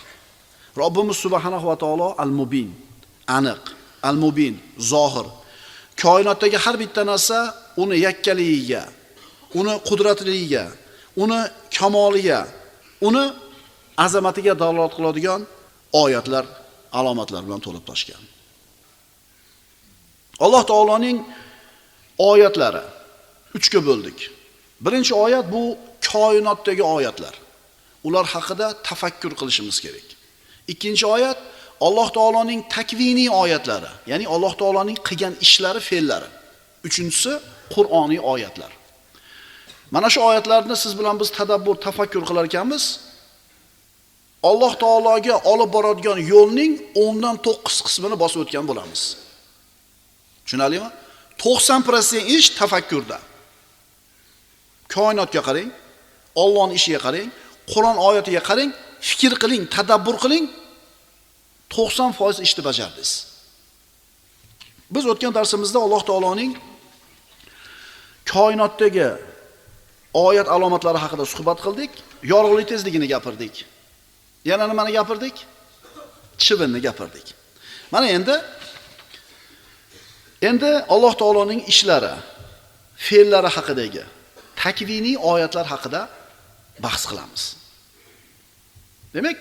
Robbimiz 0.77 1.17
subhanahu 1.25 1.65
va 1.67 1.75
taolo 1.75 2.15
al-mubin, 2.23 2.69
aniq, 3.27 3.61
al-mubin, 4.03 4.55
zohir. 4.79 5.27
Koinotdagi 6.01 6.57
har 6.57 6.75
bitta 6.79 7.03
narsa 7.05 7.39
uni 7.77 7.99
yakkaligiga, 8.07 8.83
uni 9.59 9.73
qudratliligiga, 9.87 10.65
uni 11.23 11.39
kamoliga, 11.77 12.47
uni 13.07 13.25
azamatiga 13.97 14.53
dalolat 14.61 14.93
qiladigan 14.97 15.41
oyatlar, 16.03 16.45
alomatlar 16.99 17.41
bilan 17.47 17.61
to'lib 17.65 17.83
toshgan. 17.89 18.21
Alloh 20.45 20.63
taoloning 20.71 21.17
oyatlari 22.17 22.83
uchga 23.57 23.79
bo'ldik. 23.87 24.17
Birinchi 24.85 25.13
oyat 25.13 25.45
bu 25.53 25.77
koinotdagi 26.11 26.83
oyatlar. 26.83 27.35
Ular 28.07 28.25
haqida 28.33 28.67
tafakkur 28.87 29.33
qilishimiz 29.39 29.77
kerak. 29.85 30.07
Ikkinchi 30.67 31.05
oyat 31.15 31.39
Alloh 31.81 32.09
taoloning 32.13 32.61
takviniy 32.69 33.29
oyatlari, 33.29 33.89
ya'ni 34.11 34.25
Alloh 34.35 34.53
taoloning 34.61 34.97
qilgan 35.07 35.33
ishlari, 35.45 35.81
fe'llari. 35.89 36.29
Uchinchisi 36.87 37.33
Qur'oniy 37.73 38.21
oyatlar. 38.33 38.71
Mana 39.91 40.09
shu 40.13 40.19
oyatlarni 40.29 40.75
siz 40.83 40.93
bilan 40.99 41.19
biz 41.19 41.29
tadabbur, 41.37 41.75
tafakkur 41.75 42.23
qilar 42.29 42.45
ekanmiz. 42.49 42.83
Alloh 44.49 44.73
taologa 44.83 45.35
olib 45.51 45.73
boradigan 45.73 46.19
yo'lning 46.33 46.71
10 46.95 47.23
dan 47.23 47.35
9 47.43 47.81
qismini 47.87 48.15
bosib 48.23 48.39
o'tgan 48.43 48.65
bo'lamiz. 48.69 49.01
Tushunarlimi? 50.45 50.89
90% 51.37 52.25
ish 52.37 52.49
tafakkurda. 52.59 53.19
Koinotga 54.93 55.41
qarang, 55.47 55.69
Allohning 56.43 56.77
ishiga 56.79 56.99
qarang, 57.05 57.29
Qur'on 57.73 57.97
oyatiga 58.09 58.41
qarang, 58.49 58.71
fikr 59.09 59.33
qiling, 59.41 59.63
tadabbur 59.75 60.17
qiling. 60.23 60.45
90% 61.69 62.41
ishni 62.45 62.61
bajardingiz. 62.69 63.11
Biz 64.91 65.05
o'tgan 65.11 65.33
darsimizda 65.37 65.79
Alloh 65.85 66.03
taoloning 66.09 66.51
koinotdagi 68.31 69.07
oyat 70.25 70.47
alomatlari 70.55 70.99
haqida 71.03 71.25
suhbat 71.33 71.59
qildik, 71.65 71.91
yorug'lik 72.31 72.67
tezligini 72.71 73.07
gapirdik. 73.13 73.55
Yana 74.49 74.65
nimani 74.67 74.91
gapirdik? 74.97 75.35
Chivinni 76.43 76.79
gapirdik. 76.87 77.27
Mana 77.91 78.07
endi 78.17 78.35
endi 80.49 80.71
Alloh 80.93 81.13
taoloning 81.21 81.61
ishlari, 81.71 82.13
fe'llari 83.07 83.49
haqidagi 83.57 84.03
takviniy 84.63 85.17
oyatlar 85.31 85.65
haqida 85.73 86.01
bahs 86.85 87.03
qilamiz. 87.09 87.60
Demak, 89.13 89.39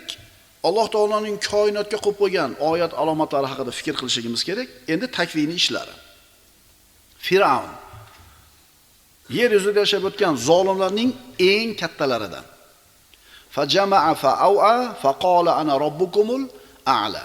Alloh 0.69 0.87
taoloning 0.93 1.37
koinotga 1.51 1.99
qo'yib 2.05 2.19
qo'ygan 2.23 2.51
oyat 2.71 2.93
alomatlari 3.01 3.49
haqida 3.53 3.73
fikr 3.79 3.95
qilishimiz 4.01 4.43
kerak. 4.49 4.69
Endi 4.93 5.07
takviniy 5.19 5.59
ishlari. 5.63 5.95
Firavn 7.27 7.73
yer 9.39 9.51
yuzida 9.57 9.81
yashab 9.85 10.05
o'tgan 10.11 10.35
zolimlarning 10.49 11.11
eng 11.53 11.69
kattalaridan. 11.81 12.47
Fajama'a 13.57 14.13
fa'awa 14.25 14.75
faqala 15.05 15.53
ana 15.61 15.75
robbukumul 15.85 16.45
a'la. 16.87 17.25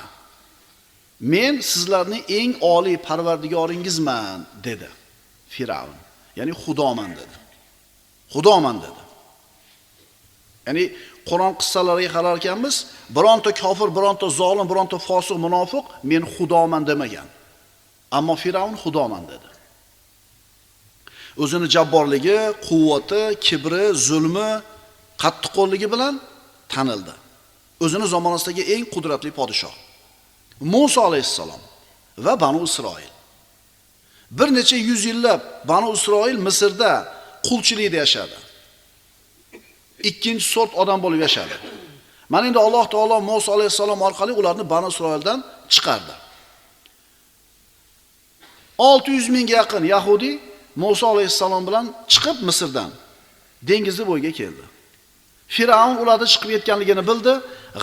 Men 1.34 1.54
sizlarning 1.72 2.24
eng 2.40 2.52
oliy 2.76 2.98
parvardigoringizman 3.08 4.40
dedi 4.68 4.90
Firavn. 5.54 5.98
Ya'ni 6.38 6.54
Xudoman 6.64 7.12
dedi. 7.20 7.36
Xudoman 8.34 8.78
dedi. 8.86 9.02
Ya'ni 10.68 10.84
Qur'on 11.30 11.54
qissalariga 11.62 12.12
qarar 12.16 12.36
ekanmiz, 12.42 12.76
bironta 13.16 13.52
kofir, 13.62 13.90
bironta 13.98 14.28
zolim, 14.40 14.68
bironta 14.72 14.98
fosiq, 15.08 15.38
munofiq 15.46 15.84
men 16.10 16.24
Xudoman 16.36 16.84
demagan. 16.90 17.28
Ammo 18.18 18.36
Firavn 18.44 18.76
Xudoman 18.84 19.24
dedi. 19.32 19.50
O'zini 21.44 21.68
jabborligi, 21.76 22.40
quvvati, 22.68 23.24
kibri, 23.46 23.86
zulmi, 24.08 24.52
qattiqqo'lligi 25.24 25.88
bilan 25.94 26.14
tanildi. 26.74 27.14
O'zini 27.84 28.08
zamonasidagi 28.14 28.64
eng 28.74 28.86
qudratli 28.94 29.32
podshoh. 29.40 29.76
Musa 30.74 31.02
alayhissalom 31.10 31.62
va 32.26 32.34
Banu 32.44 32.64
Isroil. 32.70 33.12
Bir 34.38 34.48
necha 34.58 34.78
yuz 34.90 35.02
yillab 35.10 35.42
Banu 35.72 35.88
Isroil 35.98 36.38
Misrda 36.48 36.92
qulchilikda 37.48 37.98
yashadi. 38.04 38.38
Ikkinchi 40.10 40.46
sort 40.56 40.72
odam 40.82 41.00
bo'lib 41.06 41.22
yashadi. 41.28 41.56
Mana 42.30 42.48
endi 42.50 42.60
Alloh 42.60 42.86
taolo 42.94 43.18
Musa 43.30 43.50
alayhissalom 43.56 44.00
orqali 44.08 44.32
ularni 44.40 44.64
Banu 44.74 44.88
Isroildan 44.94 45.40
chiqardi. 45.74 46.14
600 48.78 49.30
mingga 49.36 49.54
yaqin 49.62 49.84
Yahudi 49.84 50.32
Musa 50.76 51.08
alayhissalom 51.08 51.68
bilan 51.68 51.86
chiqib 52.14 52.38
Misrdan 52.48 52.92
dengizni 53.70 54.06
bo'yiga 54.10 54.32
keldi. 54.40 54.64
Firavn 55.48 55.96
ularni 56.04 56.28
chiqib 56.34 56.50
ketganligini 56.56 57.04
bildi, 57.10 57.34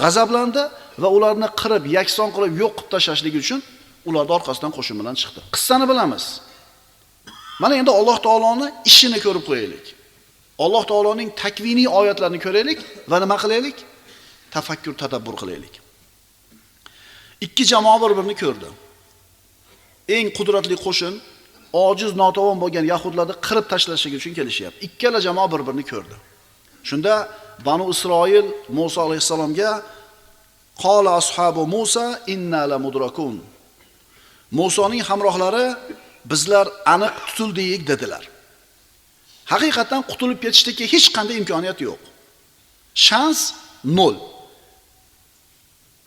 g'azablandi 0.01 0.63
va 1.03 1.09
ularni 1.17 1.49
qirib, 1.61 1.85
yakson 1.99 2.29
qilib 2.37 2.53
yo'q 2.63 2.73
qilib 2.79 2.91
tashlashlik 2.95 3.35
uchun 3.43 3.61
ularni 4.09 4.33
orqasidan 4.39 4.73
qo'shin 4.77 4.97
bilan 5.01 5.15
chiqdi. 5.21 5.41
Qissani 5.55 5.87
bilamiz. 5.91 6.25
Mana 7.63 7.75
endi 7.81 7.91
Alloh 7.99 8.19
taoloning 8.27 8.73
ishini 8.91 9.19
ko'rib 9.25 9.45
qo'yaylik. 9.49 9.85
Alloh 10.65 10.85
taoloning 10.91 11.31
takviniy 11.43 11.89
oyatlarini 12.01 12.41
ko'raylik 12.47 12.81
va 13.11 13.17
nima 13.23 13.37
qilaylik? 13.43 13.77
Tafakkur, 14.55 14.95
tadabbur 15.03 15.35
qilaylik. 15.41 15.75
Ikki 17.45 17.65
jamoa 17.73 17.97
bir-birini 18.03 18.37
ko'rdi. 18.43 18.69
Eng 20.17 20.29
qudratli 20.39 20.77
qo'shin 20.87 21.15
ojiz, 21.87 22.13
notavon 22.23 22.59
bo'lgan 22.63 22.85
yahudlarni 22.93 23.35
qirib 23.47 23.67
tashlashlik 23.73 24.15
uchun 24.19 24.33
kelishyapti. 24.39 24.79
Ikkala 24.87 25.19
jamoa 25.27 25.49
bir-birini 25.53 25.85
ko'rdi. 25.93 26.17
Shunda 26.89 27.15
Banu 27.67 27.85
Isroil 27.95 28.47
Musa 28.79 29.01
alayhisalomga 29.07 29.71
qola 30.85 31.11
ashabu 31.21 31.63
Musa 31.75 32.07
inna 32.35 32.63
la 32.71 32.79
mudrakun. 32.85 33.35
Musoning 34.59 35.03
hamrohlari 35.09 35.67
bizlar 36.31 36.67
aniq 36.95 37.15
tutildik 37.27 37.83
dedilar. 37.91 38.32
Haqiqatan 39.53 40.01
qutulib 40.11 40.39
ketishlikka 40.45 40.85
hech 40.95 41.07
qanday 41.17 41.37
imkoniyat 41.43 41.79
yo'q. 41.87 42.01
Shans 43.07 43.41
0. 43.85 44.17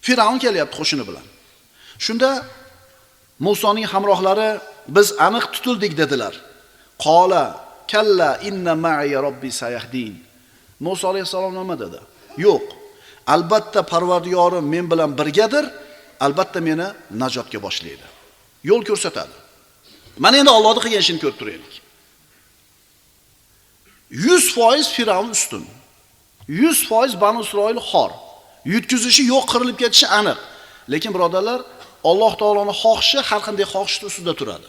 Firavn 0.06 0.38
kelyapti 0.44 0.76
qo'shini 0.80 1.04
bilan. 1.10 1.26
Shunda 2.06 2.30
Musoning 3.46 3.88
hamrohlari 3.94 4.50
biz 4.96 5.08
aniq 5.28 5.46
tutildik 5.54 5.94
dedilar. 6.02 6.34
Qola 7.06 7.44
kalla 7.92 8.30
inna 8.50 8.74
ma'ya 8.86 9.20
robbi 9.28 9.52
sayahdin. 9.62 10.14
muso 10.80 11.08
alayhissalom 11.10 11.54
nima 11.56 11.80
dedi? 11.80 12.00
Yo'q. 12.38 12.66
Albatta 13.28 13.82
Parvardigorim 13.84 14.66
men 14.74 14.92
bilan 14.92 15.18
birgadir, 15.18 15.66
albatta 16.20 16.60
meni 16.62 16.88
najotga 17.22 17.60
boshlaydi. 17.66 18.06
Yo'l 18.64 18.84
ko'rsatadi. 18.90 19.36
Mana 20.24 20.38
endi 20.42 20.52
ollohni 20.58 20.82
qilgan 20.86 21.02
ishini 21.06 21.20
ko'rib 21.24 21.38
turaylik. 21.42 21.74
100% 24.12 24.94
Firavn 24.96 25.30
ustun. 25.30 25.66
100% 26.50 27.22
Banu 27.22 27.42
Isroil 27.42 27.80
xor. 27.92 28.12
Yutkizishi 28.66 29.24
yo'q, 29.34 29.46
qirilib 29.52 29.78
ketishi 29.82 30.08
aniq. 30.20 30.38
Lekin 30.92 31.12
birodarlar, 31.16 31.62
Alloh 32.10 32.34
taoloning 32.42 32.78
xohishi 32.84 33.20
har 33.30 33.42
qanday 33.48 33.66
xohishni 33.74 34.06
ustida 34.12 34.34
turadi. 34.40 34.68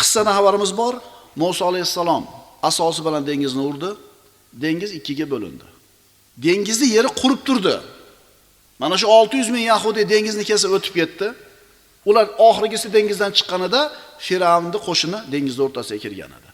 Qissada 0.00 0.30
xabarimiz 0.38 0.72
bor. 0.80 0.94
Musa 1.42 1.62
alayhissalom 1.70 2.24
asosi 2.68 3.00
bilan 3.06 3.22
dengizni 3.30 3.62
urdi. 3.70 3.90
Dengiz 4.64 4.90
ikkiga 4.98 5.26
bo'lindi. 5.32 5.66
Dengizni 6.46 6.86
yeri 6.96 7.10
qurib 7.20 7.40
turdi. 7.48 7.76
Mana 8.78 8.96
shu 9.00 9.06
600 9.08 9.50
ming 9.54 9.64
yahudi 9.72 10.08
dengizni 10.08 10.44
kesib 10.50 10.70
o'tib 10.76 10.94
ketdi. 11.00 11.28
Ular 12.08 12.26
oxirgisi 12.48 12.86
dengizdan 12.96 13.32
chiqqanida 13.36 13.80
Firavnning 14.26 14.82
qo'shini 14.86 15.18
dengiz 15.32 15.56
o'rtasiga 15.64 15.98
kirgan 16.04 16.32
edi. 16.38 16.45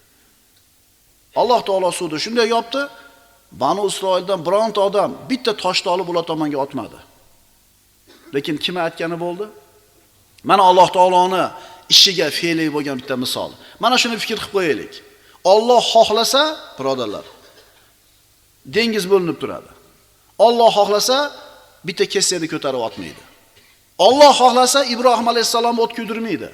Alloh 1.41 1.61
taolo 1.69 1.91
suvni 1.99 2.19
shunday 2.25 2.49
yopdi, 2.57 2.83
Banu 3.53 3.87
Isroildan 3.91 4.41
bironta 4.47 4.81
odam 4.89 5.11
bitta 5.31 5.53
toshni 5.65 5.89
olib 5.95 6.09
ular 6.13 6.25
tomonga 6.31 6.59
otmadi. 6.65 6.99
Lekin 8.35 8.57
kim 8.65 8.77
aytgani 8.87 9.17
bo'ldi? 9.25 9.47
Mana 10.49 10.63
Alloh 10.71 10.89
taoloni 10.97 11.45
ishiga 11.95 12.29
fe'li 12.39 12.65
bo'lgan 12.75 12.97
bitta 13.01 13.17
misol. 13.25 13.51
Mana 13.83 13.97
shuni 14.03 14.17
fikr 14.23 14.39
qilib 14.41 14.53
qo'yaylik. 14.57 14.93
Alloh 15.53 15.83
xohlasa, 15.95 16.43
birodarlar, 16.79 17.27
dengiz 18.77 19.05
bo'linib 19.13 19.39
turadi. 19.43 19.71
Alloh 20.47 20.71
xohlasa, 20.79 21.17
bitta 21.87 22.05
kessani 22.15 22.47
ko'tarib 22.53 22.83
otmaydi. 22.89 23.23
Alloh 24.07 24.33
xohlasa 24.41 24.81
Ibrohim 24.95 25.27
alayhisalomni 25.33 25.81
o't 25.85 25.93
kuydirmaydi. 25.99 26.49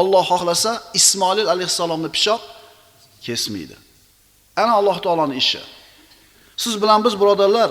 Alloh 0.00 0.24
xohlasa 0.32 0.70
Ismoil 1.00 1.46
alayhisalomni 1.54 2.08
pishoq 2.16 2.42
kesmaydi. 3.26 3.76
Ana 4.56 4.72
Alloh 4.72 4.98
taoloning 5.02 5.38
ishi. 5.38 5.60
Siz 6.56 6.82
bilan 6.82 7.04
biz 7.04 7.20
birodarlar 7.20 7.70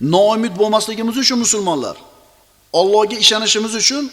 noumid 0.00 0.54
bo'lmasligimiz 0.60 1.16
uchun 1.16 1.38
musulmonlar, 1.38 1.96
Allohga 2.72 3.16
ishonishimiz 3.24 3.74
uchun 3.74 4.10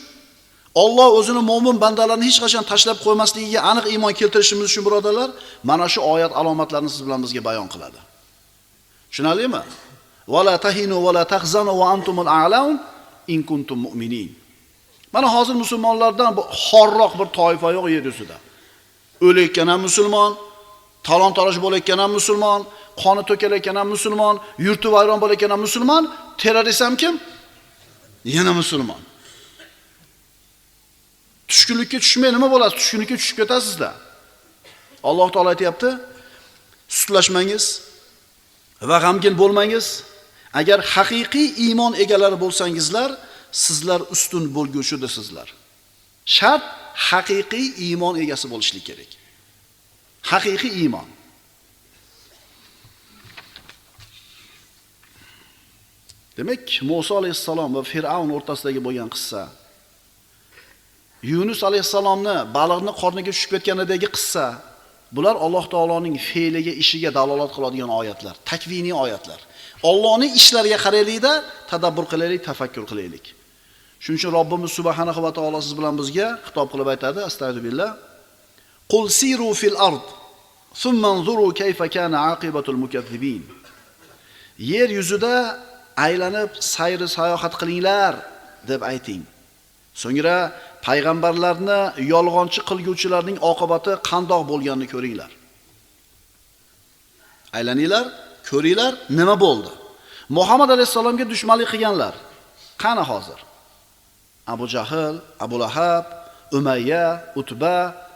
Alloh 0.76 1.10
o'zini 1.20 1.42
mo'min 1.52 1.78
bandalarini 1.84 2.26
hech 2.30 2.40
qachon 2.44 2.64
tashlab 2.72 2.98
qo'ymasligiga 3.06 3.60
aniq 3.72 3.86
iymon 3.94 4.14
keltirishimiz 4.20 4.66
uchun 4.70 4.84
birodarlar, 4.88 5.30
mana 5.70 5.86
shu 5.94 6.00
oyat 6.14 6.32
alomatlarini 6.40 6.90
siz 6.94 7.02
bilan 7.06 7.20
bizga 7.26 7.42
bayon 7.50 7.68
qiladi. 7.74 8.00
Tushunarlimi? 9.10 9.62
Wala 10.34 10.54
tahinu 10.66 10.96
wala 11.06 11.24
tahzanu 11.34 11.72
wa 11.82 11.86
antumul 11.94 12.30
a'laun 12.42 12.76
in 13.34 13.40
kuntum 13.50 13.80
mu'minin. 13.88 14.30
Mana 15.14 15.28
hozir 15.36 15.56
musulmonlardan 15.64 16.32
bu 16.38 16.44
xorroq 16.68 17.14
bir 17.20 17.28
toifa 17.40 17.68
yo'q 17.78 17.88
yer 17.96 18.04
yuzida. 18.10 18.38
O'layotgan 19.28 19.68
ham 19.72 19.82
musulmon, 19.88 20.32
talon 21.08 21.32
toroj 21.38 21.58
bo'layotgan 21.66 22.00
ham 22.04 22.12
musulmon, 22.18 22.62
qoni 23.02 23.24
to'kalayotgan 23.30 23.76
ham 23.80 23.90
musulmon, 23.96 24.36
yurti 24.66 24.88
vayron 24.96 25.20
bo'layotgan 25.24 25.52
ham 25.54 25.62
musulmon, 25.68 26.04
terrorist 26.42 26.82
ham 26.86 26.96
kim? 27.02 27.14
Yana 28.36 28.54
musulmon. 28.62 29.02
Tushkunlikka 31.50 31.98
tushmay 32.06 32.32
nima 32.36 32.48
bo'ladi? 32.54 32.74
Tushkunlikka 32.80 33.16
tushib 33.22 33.38
ketasizda. 33.42 33.90
Alloh 35.10 35.28
taolo 35.34 35.50
aytayapti, 35.54 35.90
sutlashmangiz 36.98 37.66
va 38.90 38.98
g'amgin 39.04 39.34
bo'lmangiz. 39.42 39.88
Agar 40.60 40.80
haqiqiy 40.96 41.48
iymon 41.66 41.94
egalari 42.04 42.38
bo'lsangizlar, 42.44 43.10
sizlar 43.64 44.02
ustun 44.14 44.44
bo'lguvchidirsizlar. 44.56 45.48
Shart 46.38 46.66
haqiqiy 47.10 47.68
iymon 47.86 48.14
egasi 48.24 48.46
bo'lishlik 48.54 48.84
kerak. 48.90 49.10
Haqiqiy 50.32 50.74
iymon. 50.84 51.08
Demak, 56.38 56.66
Musa 56.90 57.14
alayhissalom 57.22 57.70
va 57.78 57.82
Fir'avn 57.92 58.30
o'rtasidagi 58.38 58.80
bo'lgan 58.88 59.10
qissa 59.16 59.44
Yunus 61.32 61.60
alayhissalomni 61.70 62.36
baliqni 62.58 62.92
qorniga 63.02 63.32
tushib 63.34 63.52
ketganidagi 63.56 64.08
qissa 64.16 64.46
bular 65.16 65.36
Alloh 65.46 65.66
taoloning 65.74 66.16
fe'liga, 66.30 66.74
ishiga 66.84 67.10
dalolat 67.20 67.52
qiladigan 67.56 67.90
oyatlar, 68.00 68.36
takviniy 68.52 68.96
oyatlar. 69.04 69.40
Allohning 69.90 70.32
ishlariga 70.42 70.78
qaraylikda 70.86 71.32
tadabbur 71.72 72.06
qilaylik, 72.12 72.42
tafakkur 72.50 72.84
qilaylik. 72.92 73.26
Shuning 74.04 74.20
uchun 74.20 74.32
Robbimiz 74.40 74.72
subhanahu 74.80 75.20
va 75.26 75.32
taolo 75.38 75.60
siz 75.66 75.74
bilan 75.80 75.94
bizga 76.02 76.28
xitob 76.48 76.68
qilib 76.74 76.88
aytadi, 76.94 77.20
astagfirullah. 77.30 77.90
Qul 78.92 79.06
siru 79.20 79.54
fil 79.54 79.78
ard, 79.88 80.06
thumma 80.82 81.08
anzuru 81.16 81.48
kayfa 81.62 81.86
kana 81.96 82.18
aqibatul 82.34 82.80
mukazzibin. 82.84 83.44
Yer 84.72 84.90
yuzida 84.98 85.36
aylanib 86.06 86.52
sayri 86.74 87.08
sayohat 87.18 87.54
qilinglar 87.60 88.14
deb 88.70 88.82
ayting. 88.92 89.24
So'ngra 90.02 90.38
payg'ambarlarni 90.88 91.80
yolg'onchi 92.14 92.62
qilguvchilarning 92.70 93.38
oqibati 93.52 93.92
qandoq 94.10 94.42
bo'lganini 94.52 94.88
ko'ringlar. 94.94 95.32
Aylaninglar, 97.58 98.06
ko'ringlar, 98.50 98.94
nima 99.20 99.36
bo'ldi? 99.46 99.72
Muhammad 100.38 100.70
alayhisalomga 100.76 101.26
dushmanlik 101.34 101.70
qilganlar 101.74 102.14
qani 102.84 103.04
hozir? 103.12 103.40
Abu 104.54 104.66
Jahl, 104.74 105.16
Abu 105.46 105.56
Lahab, 105.64 106.06
Umayya, 106.58 107.06
Utba 107.40 108.07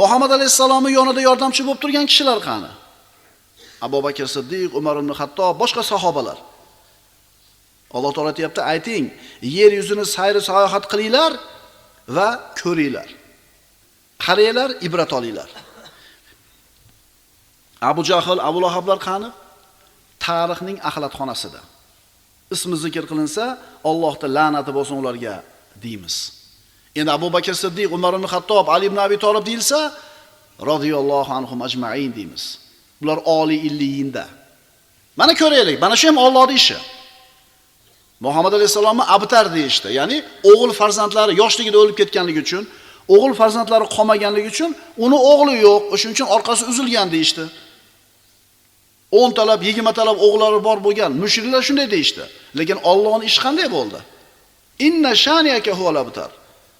Muhammad 0.00 0.30
alayhisalomning 0.36 0.94
yonida 0.98 1.20
yordamchi 1.28 1.62
bo'lib 1.66 1.80
turgan 1.84 2.06
kishilar 2.10 2.38
qani? 2.48 2.70
Abu 3.86 3.98
Bakr 4.06 4.26
Siddiq, 4.36 4.70
Umar 4.78 4.96
ibn 5.00 5.10
Hattob, 5.18 5.54
boshqa 5.62 5.82
sahobalar. 5.92 6.38
Alloh 7.96 8.12
taolo 8.14 8.28
aytayapti, 8.32 8.60
ayting, 8.72 9.04
yer 9.58 9.72
yuzini 9.78 10.04
sayr 10.16 10.36
sayohat 10.48 10.84
qilinglar 10.92 11.32
va 12.16 12.28
ko'ringlar. 12.60 13.08
Qaranglar, 14.24 14.70
ibrat 14.86 15.12
olinglar. 15.18 15.50
Abu 17.80 18.02
Jahl, 18.04 18.38
Abu 18.48 18.58
Lahablar 18.64 18.98
qani? 19.08 19.28
Tarixning 20.24 20.78
axlatxonasida. 20.88 21.60
Ismi 22.54 22.76
zikr 22.84 23.04
qilinsa, 23.10 23.44
Allohning 23.90 24.32
la'nati 24.36 24.70
bo'lsin 24.76 24.96
ularga 25.00 25.34
deymiz. 25.84 26.35
Endi 26.96 27.10
Abu 27.10 27.32
Bakr 27.32 27.54
Siddiq, 27.54 27.92
Umar 27.92 28.14
ibn 28.14 28.24
Xattob, 28.24 28.68
Ali 28.68 28.86
ibn 28.86 28.96
Abi 28.96 29.18
Talib 29.18 29.46
deyilsa, 29.46 29.94
radhiyallohu 30.70 31.32
anhum 31.32 31.62
ajma'in 31.62 32.14
deymiz. 32.16 32.58
Bular 33.02 33.18
oliy 33.24 33.60
illiyinda. 33.68 34.24
Mana 35.16 35.34
ko'raylik, 35.34 35.80
mana 35.80 35.96
shu 35.96 36.08
ham 36.08 36.18
Allohning 36.18 36.56
ishi. 36.56 36.76
Muhammad 38.20 38.52
alayhisalomni 38.52 39.02
abtar 39.02 39.54
deyishdi. 39.54 39.88
Ya'ni 39.92 40.24
o'g'il 40.50 40.72
farzandlari 40.80 41.32
yoshligida 41.42 41.78
o'lib 41.82 41.96
ketganligi 42.00 42.40
uchun, 42.46 42.64
o'g'il 43.14 43.34
farzandlari 43.40 43.86
qolmaganligi 43.96 44.48
uchun 44.54 44.70
uni 45.04 45.18
o'g'li 45.30 45.54
yo'q, 45.66 45.82
o'shuning 45.94 46.14
uchun 46.16 46.28
orqasi 46.36 46.62
uzilgan 46.70 47.08
deyishdi. 47.14 47.44
10 49.10 49.32
talab, 49.38 49.60
20 49.62 49.92
talab 49.98 50.16
o'g'illari 50.26 50.64
bor 50.68 50.78
bo'lgan 50.86 51.12
mushriklar 51.22 51.62
shunday 51.68 51.90
deyishdi. 51.94 52.22
Lekin 52.58 52.78
Allohning 52.90 53.28
ishi 53.30 53.40
qanday 53.46 53.68
bo'ldi? 53.76 53.98
Inna 54.86 55.12
shaniyaka 55.24 55.72
huval 55.78 55.96
abtar. 56.04 56.30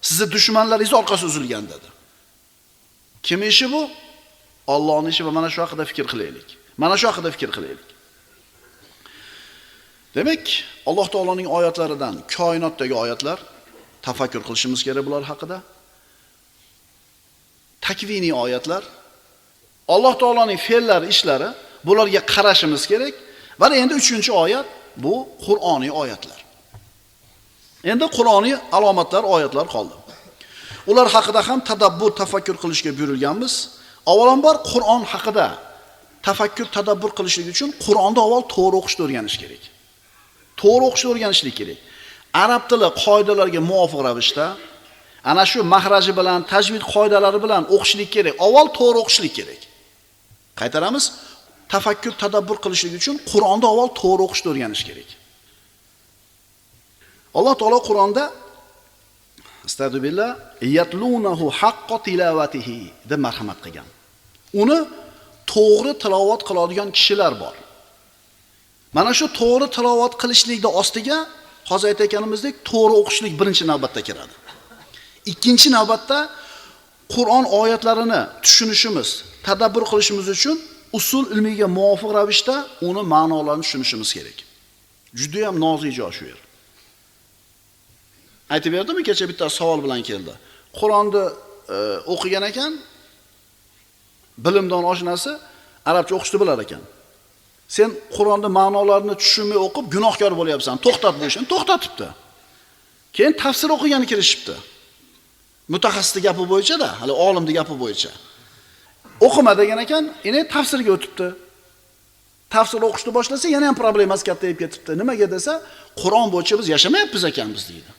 Sizni 0.06 0.26
dushmanlaringiz 0.34 0.92
orqasi 1.00 1.24
uzilgan 1.30 1.64
dedi. 1.72 1.88
Kim 3.26 3.42
ishi 3.42 3.66
bu? 3.72 3.82
Allohning 4.74 5.12
ishi 5.14 5.22
va 5.26 5.32
mana 5.38 5.48
shu 5.54 5.60
haqida 5.64 5.84
fikr 5.90 6.06
qilaylik. 6.12 6.48
Mana 6.82 6.96
shu 7.00 7.06
haqida 7.10 7.28
fikr 7.34 7.50
qilaylik. 7.56 7.88
Demak, 10.16 10.44
Alloh 10.88 11.08
taoloning 11.14 11.48
oyatlaridan 11.58 12.14
koinotdagi 12.36 12.94
oyatlar 13.02 13.38
tafakkur 14.06 14.42
qilishimiz 14.48 14.80
kerak 14.86 15.04
bular 15.06 15.22
haqida. 15.30 15.58
Takviniy 17.86 18.34
oyatlar 18.44 18.82
Alloh 19.94 20.14
taoloning 20.22 20.60
fe'llari, 20.68 21.06
ishlari 21.14 21.48
bularga 21.86 22.20
qarashimiz 22.34 22.82
kerak. 22.92 23.14
Va 23.60 23.66
endi 23.82 23.94
3-oyat 23.94 24.66
bu 25.04 25.14
Qur'oniy 25.46 25.92
oyatlar. 26.02 26.45
Endi 27.92 28.06
Qur'oniy 28.16 28.56
alomatlar, 28.76 29.22
oyatlar 29.34 29.66
qoldi. 29.74 29.94
Ular 30.90 31.06
haqida 31.14 31.40
ham 31.48 31.60
tadabbur, 31.70 32.10
tafakkur 32.20 32.56
qilishga 32.62 32.90
buyurilganmiz. 32.98 33.54
Avvalambor 34.12 34.56
Qur'on 34.70 35.02
haqida 35.12 35.46
tafakkur, 36.26 36.66
tadabbur 36.76 37.10
qilishlik 37.18 37.46
uchun 37.54 37.70
Qur'onni 37.84 38.20
avval 38.26 38.42
to'g'ri 38.54 38.76
o'qishni 38.80 39.02
o'rganish 39.06 39.36
kerak. 39.42 39.62
To'g'ri 40.60 40.84
o'qishni 40.88 41.08
o'rganishlik 41.12 41.54
kerak. 41.60 41.78
Arab 42.44 42.62
tili 42.70 42.88
qoidalarga 43.04 43.60
muvofiq 43.70 44.00
ravishda 44.08 44.46
ana 45.30 45.44
shu 45.50 45.58
mahraji 45.74 46.12
bilan, 46.18 46.40
tajvid 46.52 46.82
qoidalari 46.94 47.38
bilan 47.44 47.62
o'qishlik 47.74 48.10
kerak. 48.16 48.34
Avval 48.46 48.66
to'g'ri 48.78 48.98
o'qishlik 49.02 49.32
kerak. 49.38 49.60
Qaytaramiz. 50.60 51.04
Tafakkur, 51.72 52.12
tadabbur 52.22 52.56
qilishlik 52.64 52.92
uchun 53.00 53.16
Qur'onni 53.30 53.66
avval 53.72 53.88
to'g'ri 54.00 54.22
o'qishni 54.26 54.48
o'rganish 54.52 54.84
kerak. 54.88 55.08
Alloh 57.38 57.54
taolo 57.60 57.78
Qur'onda 57.88 58.24
astagfirullah 59.68 60.30
yatlunahu 60.78 61.46
haqqo 61.60 61.96
tilavatihi 62.06 62.78
deb 63.10 63.20
marhamat 63.26 63.58
qilgan. 63.64 63.88
Uni 64.62 64.78
to'g'ri 65.54 65.92
tilovat 66.02 66.42
qiladigan 66.48 66.88
kishilar 66.96 67.32
bor. 67.42 67.54
Mana 68.96 69.12
shu 69.18 69.26
to'g'ri 69.40 69.66
tilovat 69.76 70.12
qilishlikning 70.22 70.74
ostiga 70.82 71.18
hozir 71.70 71.86
aytayotganimizdek 71.92 72.54
to'g'ri 72.70 72.94
o'qishlik 73.00 73.32
birinchi 73.40 73.64
navbatda 73.72 74.00
kiradi. 74.08 74.34
Ikkinchi 75.32 75.68
navbatda 75.78 76.18
Qur'on 77.14 77.44
oyatlarini 77.60 78.20
tushunishimiz, 78.44 79.08
tadabbur 79.46 79.84
qilishimiz 79.90 80.26
uchun 80.36 80.56
usul 80.98 81.24
ilmiga 81.34 81.68
muvofiq 81.78 82.10
ravishda 82.18 82.54
uni 82.88 83.02
ma'nolarini 83.14 83.64
tushunishimiz 83.66 84.10
kerak. 84.16 84.38
Juda 85.20 85.40
ham 85.46 85.56
nozik 85.64 85.92
joy 85.98 86.12
shu 86.18 86.24
yer. 86.32 86.40
Aytib 88.54 88.72
berdimi 88.76 89.02
kecha 89.08 89.24
bitta 89.30 89.50
savol 89.50 89.82
bilan 89.84 90.02
keldi. 90.08 90.32
Qur'onni 90.78 91.24
e, 91.74 91.78
o'qigan 92.14 92.44
ekan, 92.50 92.72
bilimdon 94.44 94.84
oshnasi 94.92 95.32
arabcha 95.90 96.14
o'qishni 96.18 96.38
bilar 96.42 96.58
ekan. 96.66 96.82
Sen 97.76 97.90
Qur'onni 98.16 98.48
ma'nolarini 98.58 99.14
tushunmay 99.22 99.58
o'qib 99.66 99.86
gunohkor 99.94 100.32
bo'lyapsan. 100.40 100.74
To'xtat 100.84 101.14
bu 101.20 101.24
ishni. 101.30 101.44
To'xtatibdi. 101.52 102.08
Keyin 103.16 103.34
tafsir 103.42 103.68
o'qigani 103.76 104.06
kirishibdi. 104.12 104.54
Mutaxassisning 105.74 106.24
gapi 106.28 106.44
bo'yicha-da, 106.52 106.88
hali 107.00 107.14
olimning 107.26 107.56
gapi 107.60 107.74
bo'yicha. 107.82 108.12
O'qima 109.26 109.52
degan 109.60 109.78
ekan, 109.84 110.04
endi 110.28 110.40
tafsirga 110.54 110.90
o'tibdi. 110.96 111.28
Tafsir 112.54 112.80
o'qishni 112.88 113.10
boshlasa 113.18 113.46
yana 113.56 113.66
ham 113.70 113.76
problemasi 113.82 114.24
kattayib 114.30 114.58
ketibdi. 114.62 114.92
Nimaga 115.00 115.26
desa, 115.34 115.52
Qur'on 116.02 116.28
bo'yicha 116.34 116.54
biz 116.60 116.66
yashamayapmiz 116.74 117.24
ekanmiz 117.30 117.62
deydi. 117.70 117.90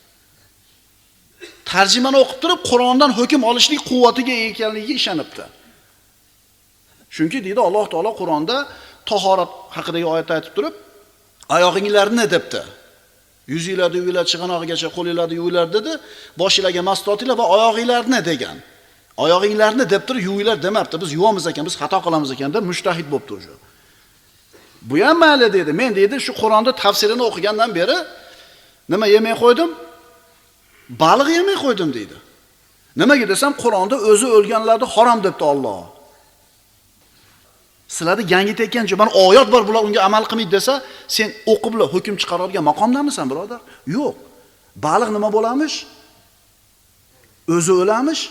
Tarjimani 1.71 2.17
o'qib 2.23 2.39
turib, 2.43 2.59
Qur'ondan 2.69 3.11
hukm 3.19 3.41
olishlik 3.49 3.81
quvvatiga 3.89 4.33
ega 4.39 4.47
ekanligiga 4.53 4.93
ishonibdi. 5.01 5.43
Chunki 7.15 7.39
deydi 7.45 7.61
Alloh 7.67 7.85
taolo 7.93 8.11
Qur'onda 8.21 8.57
tahorat 9.09 9.51
haqidagi 9.75 10.05
oyatda 10.13 10.33
aytib 10.37 10.53
turib, 10.57 10.75
oyog'inglarni 11.55 12.25
debdi. 12.35 12.61
Yuzinglarni 13.53 13.97
yuvinglar 14.01 14.25
chig'anog'igacha 14.31 14.89
qo'linglarni 14.97 15.35
yuvinglar 15.39 15.67
dedi, 15.77 15.91
boshinglarga 16.41 16.81
mas 16.89 16.99
tortinglar 17.07 17.37
va 17.41 17.45
oyog'inglarni 17.55 18.19
degan. 18.29 18.57
Oyog'inglarni 19.23 19.85
deb 19.93 20.03
turib 20.07 20.23
yuvinglar 20.29 20.57
demabdi. 20.67 20.95
Biz 21.03 21.09
yuvamiz 21.17 21.45
ekan, 21.51 21.63
biz 21.69 21.75
xato 21.81 21.99
qilamiz 22.05 22.29
ekan 22.35 22.49
deb 22.55 22.63
mushtahid 22.71 23.07
bo'libdi 23.13 23.33
o'sha. 23.37 23.55
Bu 24.89 24.95
ham 25.05 25.17
mayli 25.23 25.47
dedi. 25.57 25.71
Men 25.81 25.91
dedi 25.99 26.15
shu 26.25 26.31
Qur'onni 26.41 26.71
tafsirini 26.83 27.23
o'qigandan 27.29 27.69
beri 27.79 27.97
nima 28.91 29.05
yemay 29.15 29.35
qo'ydim? 29.43 29.69
Baliq 30.89 31.29
yemay 31.37 31.57
qo'ydim 31.63 31.93
deydi. 31.93 32.15
Nimaga 32.95 33.27
desam, 33.33 33.53
Qur'onda 33.63 33.95
o'zi 34.09 34.27
o'lganlarni 34.37 34.87
harom 34.95 35.19
debdi 35.25 35.43
Alloh. 35.43 35.83
Sizlarni 37.87 38.23
yangi 38.33 38.55
tekkan 38.55 38.85
mana 38.97 39.11
oyat 39.25 39.51
bor, 39.51 39.67
bular 39.67 39.83
unga 39.87 40.01
amal 40.07 40.23
qilmaydi 40.29 40.51
desa, 40.57 40.73
sen 41.07 41.29
o'qiblar 41.51 41.87
hukm 41.93 42.15
chiqaradigan 42.21 42.63
maqomdamisan, 42.71 43.25
birodar? 43.31 43.59
Yo'q. 43.95 44.15
Baliq 44.85 45.09
nima 45.15 45.29
bo'lamish? 45.35 45.75
O'zi 47.55 47.71
o'lamish. 47.81 48.21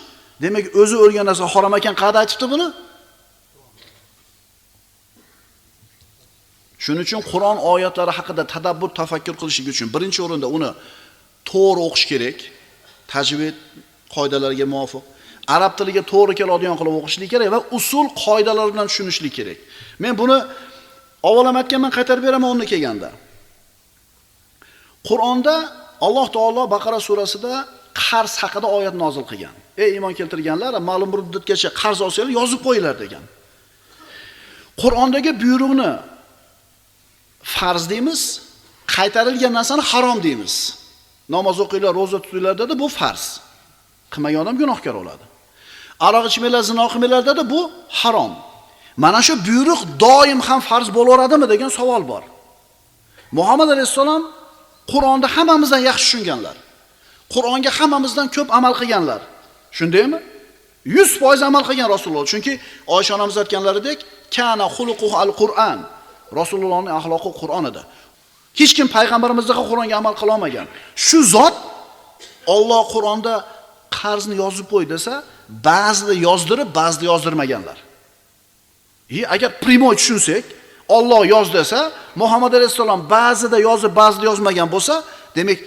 Demak, 0.41 0.65
o'zi 0.81 0.95
o'lgan 1.03 1.25
narsa 1.29 1.45
harom 1.53 1.73
ekan, 1.79 1.95
qayerda 2.01 2.19
aytibdi 2.23 2.45
buni? 2.53 2.67
Shuning 6.83 7.03
uchun 7.07 7.21
Qur'on 7.31 7.57
oyatlari 7.73 8.13
haqida 8.17 8.43
tadabbur, 8.53 8.89
tafakkur 8.99 9.35
qilishlik 9.41 9.67
uchun 9.73 9.87
birinchi 9.95 10.19
o'rinda 10.25 10.47
uni 10.57 10.71
to'g'ri 11.51 11.81
o'qish 11.87 12.05
kerak. 12.11 12.37
Tajvid 13.13 13.55
qoidalariga 14.15 14.67
muvofiq. 14.73 15.03
arab 15.55 15.73
tiliga 15.79 16.03
to'g'ri 16.11 16.33
keladigan 16.39 16.77
qilib 16.79 16.95
o'qishlik 16.99 17.29
kerak 17.33 17.49
va 17.55 17.59
usul 17.77 18.07
qoidalar 18.23 18.67
bilan 18.73 18.87
tushunishlik 18.91 19.33
kerak. 19.39 19.59
Men 20.03 20.13
buni 20.21 20.37
avval 21.29 21.45
ham 21.49 21.57
aytganman, 21.61 21.91
qaytarib 21.97 22.23
beraman 22.27 22.49
o'rni 22.53 22.67
kelganda. 22.73 23.09
Qur'onda 25.09 25.55
Alloh 26.07 26.27
taolo 26.35 26.63
Baqara 26.75 26.99
surasida 27.07 27.53
qarz 28.01 28.33
haqida 28.41 28.67
oyat 28.77 28.95
nozil 29.03 29.23
qilgan. 29.29 29.55
Ey 29.83 29.89
iymon 29.95 30.13
keltirganlar, 30.19 30.73
ma'lum 30.89 31.09
bir 31.13 31.21
muddatgacha 31.25 31.69
qarz 31.81 31.99
olsanglar 32.05 32.31
yozib 32.39 32.61
qo'yinglar 32.67 32.95
degan. 33.03 33.23
Qur'ondagi 34.81 35.31
buyruqni 35.43 35.91
farz 37.55 37.83
deymiz, 37.91 38.21
qaytarilgan 38.95 39.53
narsani 39.59 39.83
harom 39.91 40.17
deymiz. 40.27 40.53
Namoz 41.35 41.57
o'qinglar, 41.63 41.93
roza 41.99 42.19
tutinglar 42.23 42.55
dedi, 42.61 42.73
bu 42.81 42.87
farz. 42.99 43.25
Qilmagan 44.13 44.39
odam 44.43 44.55
gunohkor 44.61 44.95
bo'ladi. 44.99 45.25
Aroq 46.07 46.25
ichmanglar, 46.31 46.63
zino 46.69 46.85
qilmanglar 46.93 47.21
dedi, 47.29 47.41
bu 47.53 47.61
harom. 47.99 48.33
Mana 49.03 49.19
shu 49.27 49.33
buyruq 49.47 49.81
doim 50.03 50.39
ham 50.47 50.59
farz 50.69 50.87
bo'laveradimi 50.97 51.47
degan 51.53 51.71
savol 51.79 52.03
bor. 52.11 52.23
Muhammad 53.37 53.69
alayhisalom 53.75 54.23
Qur'onni 54.91 55.27
hammamizdan 55.35 55.81
yaxshi 55.89 56.05
tushunganlar. 56.05 56.55
Qur'onga 57.33 57.71
hammamizdan 57.77 58.27
ko'p 58.35 58.49
amal 58.57 58.73
qilganlar. 58.79 59.21
Shundaymi? 59.77 60.19
100% 60.85 61.43
amal 61.49 61.63
qilgan 61.69 61.89
Rasululloh. 61.95 62.25
Chunki 62.31 62.53
Oysha 62.95 63.11
onamiz 63.17 63.37
aytganlaridek, 63.41 63.97
kana 64.35 64.65
xuluquhu 64.75 65.07
al-Qur'an. 65.23 65.79
Rasulullohning 66.39 66.93
axloqi 66.99 67.29
Qur'on 67.41 67.63
edi. 67.71 67.81
Hech 68.59 68.73
kim 68.77 68.87
payg'ambarimizdaqa 68.95 69.63
Qur'onga 69.69 69.95
amal 70.01 70.13
qila 70.19 70.31
olmagan. 70.37 70.67
Shu 71.07 71.19
zot 71.35 71.55
Alloh 72.55 72.83
Qur'onda 72.93 73.33
qarzni 73.99 74.35
yozib 74.43 74.65
qo'y 74.73 74.85
desa, 74.93 75.13
ba'zida 75.69 76.13
yozdirib, 76.27 76.69
ba'zida 76.79 77.05
yozdirmaganlar. 77.11 77.77
И 79.09 79.23
agar 79.35 79.49
primoy 79.63 79.95
tushunsak, 79.99 80.43
Alloh 80.97 81.21
yoz 81.35 81.47
desa, 81.57 81.91
Muhammad 82.15 82.51
alayhisalom 82.57 83.01
ba'zida 83.15 83.57
yozib, 83.67 83.91
ba'zida 84.01 84.25
yozmagan 84.31 84.67
bo'lsa, 84.75 85.03
demak, 85.37 85.59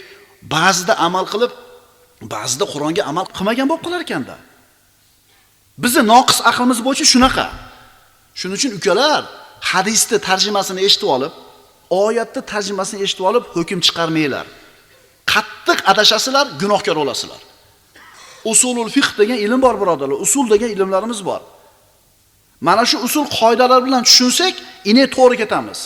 ba'zida 0.54 0.94
amal 1.06 1.24
qilib, 1.32 1.52
ba'zida 2.34 2.64
Qur'onga 2.72 3.02
amal 3.10 3.26
qilmagan 3.36 3.66
bo'lib 3.70 3.82
qolar 3.86 4.00
ekanda. 4.06 4.36
Bizni 5.82 6.02
noqis 6.12 6.38
aqlimiz 6.50 6.78
bo'yicha 6.86 7.06
shunaqa. 7.12 7.46
Shuning 8.38 8.56
uchun 8.58 8.72
ukalar, 8.78 9.22
hadisni 9.70 10.16
tarjimasini 10.28 10.80
eshitib 10.86 11.08
olib, 11.16 11.32
oyatni 11.90 12.42
tarjimasini 12.52 13.02
eshitib 13.04 13.24
olib, 13.30 13.44
hukm 13.56 13.80
chiqarmanglar. 13.86 14.46
Qattiq 15.32 15.78
adashasizlar, 15.92 16.46
gunohkor 16.62 16.96
bo'lasizlar. 17.00 17.40
Usulul 18.52 18.90
fiqh 18.96 19.10
degan 19.20 19.38
ilm 19.44 19.60
bor 19.66 19.74
birodarlar, 19.80 20.18
usul 20.26 20.46
degan 20.54 20.70
ilmlarimiz 20.74 21.20
bor. 21.28 21.42
Mana 22.66 22.84
shu 22.90 22.96
usul 23.06 23.26
qoidalar 23.38 23.80
bilan 23.86 24.02
tushunsak, 24.08 24.54
ine 24.90 25.04
to'g'ri 25.16 25.36
ketamiz. 25.42 25.80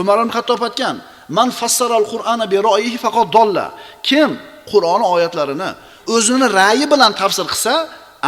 Umar 0.00 0.16
ibn 0.22 0.30
Xattob 0.36 0.60
aytgan: 0.68 0.96
"Man 1.36 1.48
fassaral 1.60 2.04
Qur'ana 2.12 2.44
bi 2.52 2.58
royihi 2.68 2.98
faqat 3.04 3.28
dolla." 3.36 3.66
Kim 4.08 4.30
Qur'on 4.70 5.02
oyatlarini 5.14 5.70
o'zini 6.14 6.46
ra'yi 6.60 6.86
bilan 6.92 7.12
tafsir 7.20 7.46
qilsa, 7.52 7.74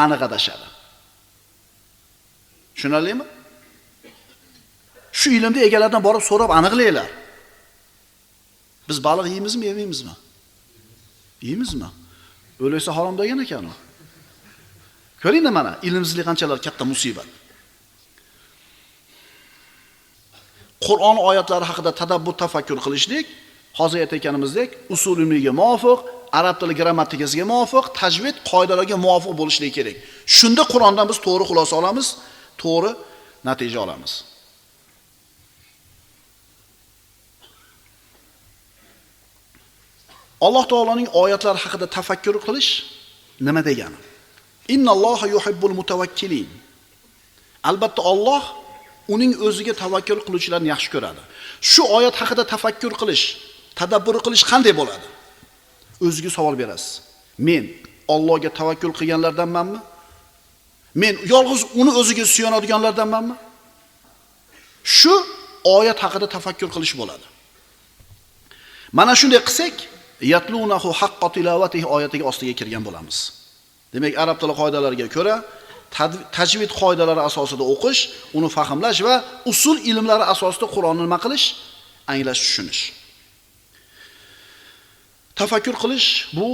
aniq 0.02 0.20
adashadi. 0.28 0.66
Tushunarlimi? 2.74 3.24
Shu 5.12 5.30
ilmni 5.30 5.60
egalaridan 5.68 6.02
borib 6.04 6.22
so'rab 6.30 6.50
aniqlaylar. 6.58 7.08
Biz 8.88 8.98
baliq 9.04 9.26
yeymizmi, 9.32 9.66
yemaymizmi? 9.66 10.14
Yeymizmi? 11.42 11.88
O'lsa 12.60 12.96
harom 12.96 13.18
degan 13.18 13.38
ekan 13.44 13.64
u. 13.70 13.74
Ko'ringlar 15.22 15.52
mana, 15.58 15.72
ilmsizlik 15.82 16.24
qanchalar 16.28 16.58
katta 16.66 16.84
musibat. 16.92 17.28
Qur'on 20.86 21.16
oyatlari 21.28 21.64
haqida 21.70 21.90
tadabbur 22.00 22.34
tafakkur 22.42 22.78
qilishlik, 22.84 23.26
hozir 23.78 23.98
aytayotganimizdek 24.04 24.70
usul 24.94 25.16
ilmiga 25.22 25.52
muvofiq, 25.60 25.98
arab 26.38 26.56
tili 26.60 26.74
grammatikasiga 26.80 27.44
muvofiq, 27.52 27.84
tajvid 28.00 28.36
qoidalariga 28.50 28.96
muvofiq 29.04 29.34
bo'lishligi 29.40 29.72
kerak. 29.78 29.96
Shunda 30.36 30.62
Qur'ondan 30.72 31.06
biz 31.10 31.18
to'g'ri 31.26 31.44
xulosa 31.50 31.74
olamiz, 31.80 32.06
to'g'ri 32.62 32.90
natija 33.48 33.78
olamiz. 33.84 34.12
Alloh 40.46 40.64
taoloning 40.72 41.08
oyatlari 41.22 41.58
haqida 41.64 41.86
tafakkur 41.96 42.36
qilish 42.46 42.70
nima 43.46 43.62
degani? 43.68 43.98
Innalloha 44.74 45.26
yuhibbul 45.34 45.74
mutawakkilin. 45.80 46.48
Albatta 47.68 48.02
Alloh 48.12 48.42
uning 49.14 49.32
o'ziga 49.46 49.74
tavakkul 49.82 50.20
qiluvchilarni 50.26 50.68
yaxshi 50.74 50.88
ko'radi. 50.94 51.22
Shu 51.72 51.82
oyat 51.96 52.14
haqida 52.20 52.44
tafakkur 52.54 52.92
qilish, 53.00 53.24
tadabbur 53.80 54.16
qilish 54.26 54.44
qanday 54.50 54.72
bo'ladi? 54.80 55.06
O'ziga 56.06 56.30
savol 56.36 56.54
berasiz. 56.62 56.92
Men 57.48 57.64
Allohga 58.14 58.50
tavakkul 58.60 58.92
qilganlardanmanmi? 58.98 59.80
Men 61.02 61.14
yolg'iz 61.32 61.62
uni 61.80 61.92
o'ziga 62.00 62.24
suyanadiganlardanmanmi? 62.34 63.34
Shu 64.98 65.14
oyat 65.76 65.98
haqida 66.04 66.26
tafakkur 66.36 66.68
qilish 66.74 66.94
bo'ladi. 67.00 67.26
Mana 68.98 69.12
shunday 69.20 69.40
qilsak, 69.48 69.74
yatlunahu 70.20 70.92
haqqo 71.00 71.28
tilovatihi 71.34 71.86
oyatiga 71.96 72.24
ostiga 72.30 72.54
kirgan 72.60 72.82
bo'lamiz. 72.86 73.18
Demak, 73.94 74.14
arab 74.22 74.36
tili 74.40 74.54
qoidalariga 74.60 75.08
ko'ra 75.16 75.36
tajvid 76.38 76.70
qoidalari 76.80 77.22
asosida 77.28 77.64
o'qish, 77.74 78.00
uni 78.38 78.48
fahmlash 78.56 79.00
va 79.06 79.14
usul 79.52 79.78
ilmlari 79.90 80.24
asosida 80.34 80.66
Qur'onni 80.74 81.02
nima 81.06 81.18
qilish, 81.24 81.46
anglash, 82.12 82.40
tushunish. 82.44 82.82
Tafakkur 85.38 85.76
qilish 85.82 86.08
bu 86.38 86.48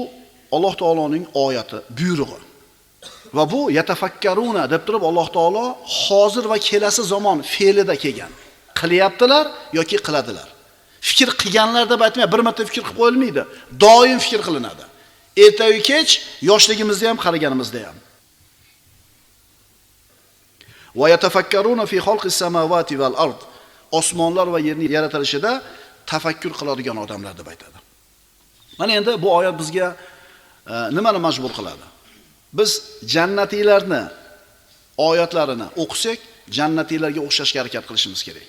Alloh 0.56 0.74
taoloning 0.80 1.24
oyati, 1.34 1.78
buyrug'i. 1.98 2.40
Va 3.36 3.44
bu 3.52 3.60
yatafakkaruna 3.78 4.70
deb 4.70 4.82
turib 4.86 5.02
Alloh 5.10 5.28
taolo 5.36 5.64
hozir 6.04 6.44
va 6.52 6.58
kelasi 6.68 7.02
zamon 7.12 7.38
fe'lida 7.54 7.94
kelgan. 8.04 8.32
Qilyaptilar 8.78 9.44
yoki 9.78 9.96
qiladilar. 10.06 10.48
Fikr 11.06 11.30
qilganlar 11.40 11.84
deb 11.92 12.00
aytmay, 12.06 12.26
bir 12.32 12.42
marta 12.46 12.64
fikr 12.68 12.82
qilib 12.86 12.98
qo'yilmaydi. 13.00 13.42
Doim 13.84 14.18
fikr 14.24 14.40
qilinadi. 14.46 14.84
Ertayu 15.44 15.78
kech, 15.90 16.10
yoshligimizda 16.50 17.06
ham, 17.10 17.18
qariganimizda 17.24 17.80
ham. 17.88 17.96
Va 21.00 21.06
yatafakkaruna 21.14 21.84
fi 21.92 21.98
xalqis 22.06 22.34
samawati 22.42 22.94
val 23.02 23.14
ard. 23.24 23.40
Osmonlar 23.98 24.46
va 24.54 24.58
yerning 24.68 24.90
yaratilishida 24.96 25.52
tafakkur 26.12 26.52
qiladigan 26.60 26.96
odamlar 27.04 27.34
deb 27.40 27.48
aytadi. 27.52 27.78
Mana 28.78 28.92
endi 28.98 29.12
bu 29.22 29.28
oyat 29.38 29.56
bizga 29.62 29.86
e, 30.72 30.74
nimani 30.96 31.20
majbur 31.26 31.52
qiladi? 31.58 31.86
Biz 32.58 32.70
jannatiylarni 33.14 34.02
oyatlarini 35.08 35.66
o'qisak, 35.82 36.18
jannatiylarga 36.58 37.20
o'xshashga 37.28 37.58
harakat 37.62 37.84
qilishimiz 37.88 38.22
kerak. 38.28 38.48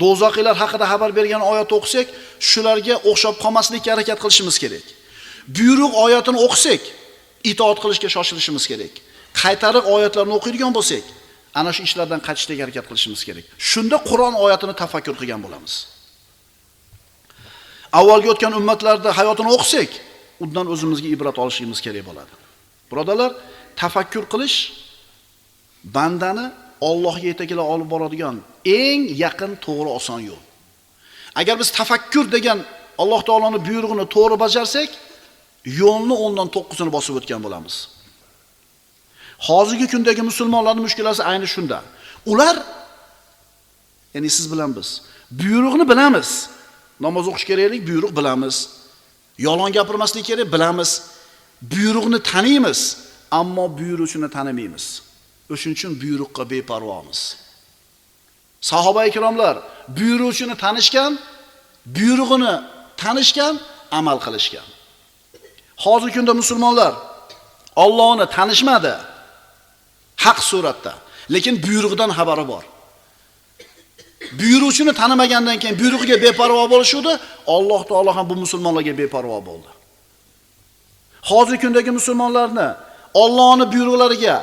Do'zaxiylar 0.00 0.56
haqida 0.62 0.86
xabar 0.92 1.10
bergan 1.18 1.42
oyat 1.52 1.70
o'qisak, 1.78 2.06
shularga 2.50 2.96
o'xshab 3.10 3.34
qolmaslikka 3.44 3.88
harakat 3.94 4.18
qilishimiz 4.22 4.56
kerak. 4.62 4.84
Buyruq 5.56 5.92
oyatini 6.04 6.38
o'qisak, 6.46 6.82
itoat 7.50 7.78
qilishga 7.82 8.08
shoshilishimiz 8.16 8.64
kerak. 8.70 8.92
Qaytariq 9.42 9.84
oyatlarni 9.94 10.34
o'qiydigan 10.38 10.72
bo'lsak, 10.78 11.04
ana 11.60 11.70
shu 11.76 11.82
ishlardan 11.88 12.20
qaytishga 12.26 12.54
harakat 12.62 12.84
qilishimiz 12.90 13.22
kerak. 13.28 13.44
Shunda 13.70 13.96
Qur'on 14.08 14.34
oyatini 14.44 14.74
tafakkur 14.82 15.14
qilgan 15.20 15.40
bo'lamiz. 15.44 15.74
Avvalgi 18.00 18.28
o'tgan 18.34 18.52
ummatlarda 18.60 19.10
hayotini 19.18 19.50
o'qisak, 19.56 19.90
undan 20.44 20.66
o'zimizga 20.74 21.08
ibrat 21.14 21.36
olishimiz 21.42 21.78
kerak 21.84 22.04
bo'ladi. 22.08 22.32
Birodalar, 22.90 23.30
tafakkur 23.80 24.24
qilish 24.32 24.56
bandani 25.96 26.46
Allohga 26.88 27.26
yetaklab 27.30 27.66
olib 27.74 27.88
boradigan 27.94 28.36
eng 28.80 29.00
yaqin 29.24 29.52
to'g'ri 29.64 29.90
oson 29.98 30.20
yo'l. 30.28 30.42
Agar 31.40 31.54
biz 31.60 31.68
tafakkur 31.78 32.26
degan 32.36 32.58
Alloh 33.02 33.20
taoloning 33.28 33.62
buyrug'ini 33.68 34.04
to'g'ri 34.14 34.36
bajarsak, 34.44 34.90
yo'lni 35.80 36.14
10 36.26 36.36
dan 36.38 36.48
9 36.56 36.86
ni 36.86 36.92
bosib 36.96 37.14
o'tgan 37.18 37.40
bo'lamiz. 37.46 37.74
Hozirgi 39.48 39.86
kundagi 39.92 40.22
musulmonlarning 40.30 40.84
mushkulasi 40.86 41.22
ayni 41.30 41.46
shunda. 41.54 41.78
Ular 42.32 42.56
ya'ni 44.14 44.30
siz 44.36 44.46
bilan 44.52 44.70
biz 44.76 44.88
buyruqni 45.40 45.84
bilamiz. 45.92 46.28
Namoz 47.04 47.24
o'qish 47.30 47.46
keraklik 47.50 47.82
buyruq 47.90 48.12
bilamiz. 48.18 48.56
Yolg'on 49.46 49.72
gapirmaslik 49.78 50.24
kerak 50.30 50.48
bilamiz. 50.54 50.90
Buyruqni 51.72 52.18
taniymiz, 52.30 52.80
ammo 53.40 53.64
buyruqchini 53.78 54.28
tanimaymiz. 54.36 55.11
O'shuning 55.52 55.76
uchun 55.78 55.92
buyruqqa 56.02 56.42
beparvomiz. 56.52 57.20
Sahoba 58.70 59.02
ikromlar 59.10 59.56
buyruqchini 59.98 60.54
tanishgan, 60.64 61.12
buyrug'ini 61.96 62.54
tanishgan, 63.02 63.54
amal 63.98 64.18
qilishgan. 64.24 64.68
Hozirgi 65.84 66.14
kunda 66.14 66.34
musulmonlar 66.40 66.92
Allohni 67.84 68.26
tanishmadi 68.36 68.94
haq 70.24 70.38
suratda, 70.50 70.92
lekin 71.34 71.54
buyrug'idan 71.66 72.10
xabari 72.18 72.44
bor. 72.52 72.64
Buyruqchini 74.40 74.92
tanimagandan 75.00 75.56
keyin 75.62 75.76
buyrug'iga 75.82 76.16
beparvo 76.26 76.64
bo'lishudi, 76.72 77.12
Alloh 77.54 77.82
taolo 77.90 78.10
ham 78.16 78.26
bu 78.30 78.34
musulmonlarga 78.44 78.94
beparvo 79.02 79.38
bo'ldi. 79.48 79.70
Hozirgi 81.30 81.60
kundagi 81.64 81.90
musulmonlarni 81.98 82.68
Allohning 83.22 83.68
buyruqlariga 83.74 84.36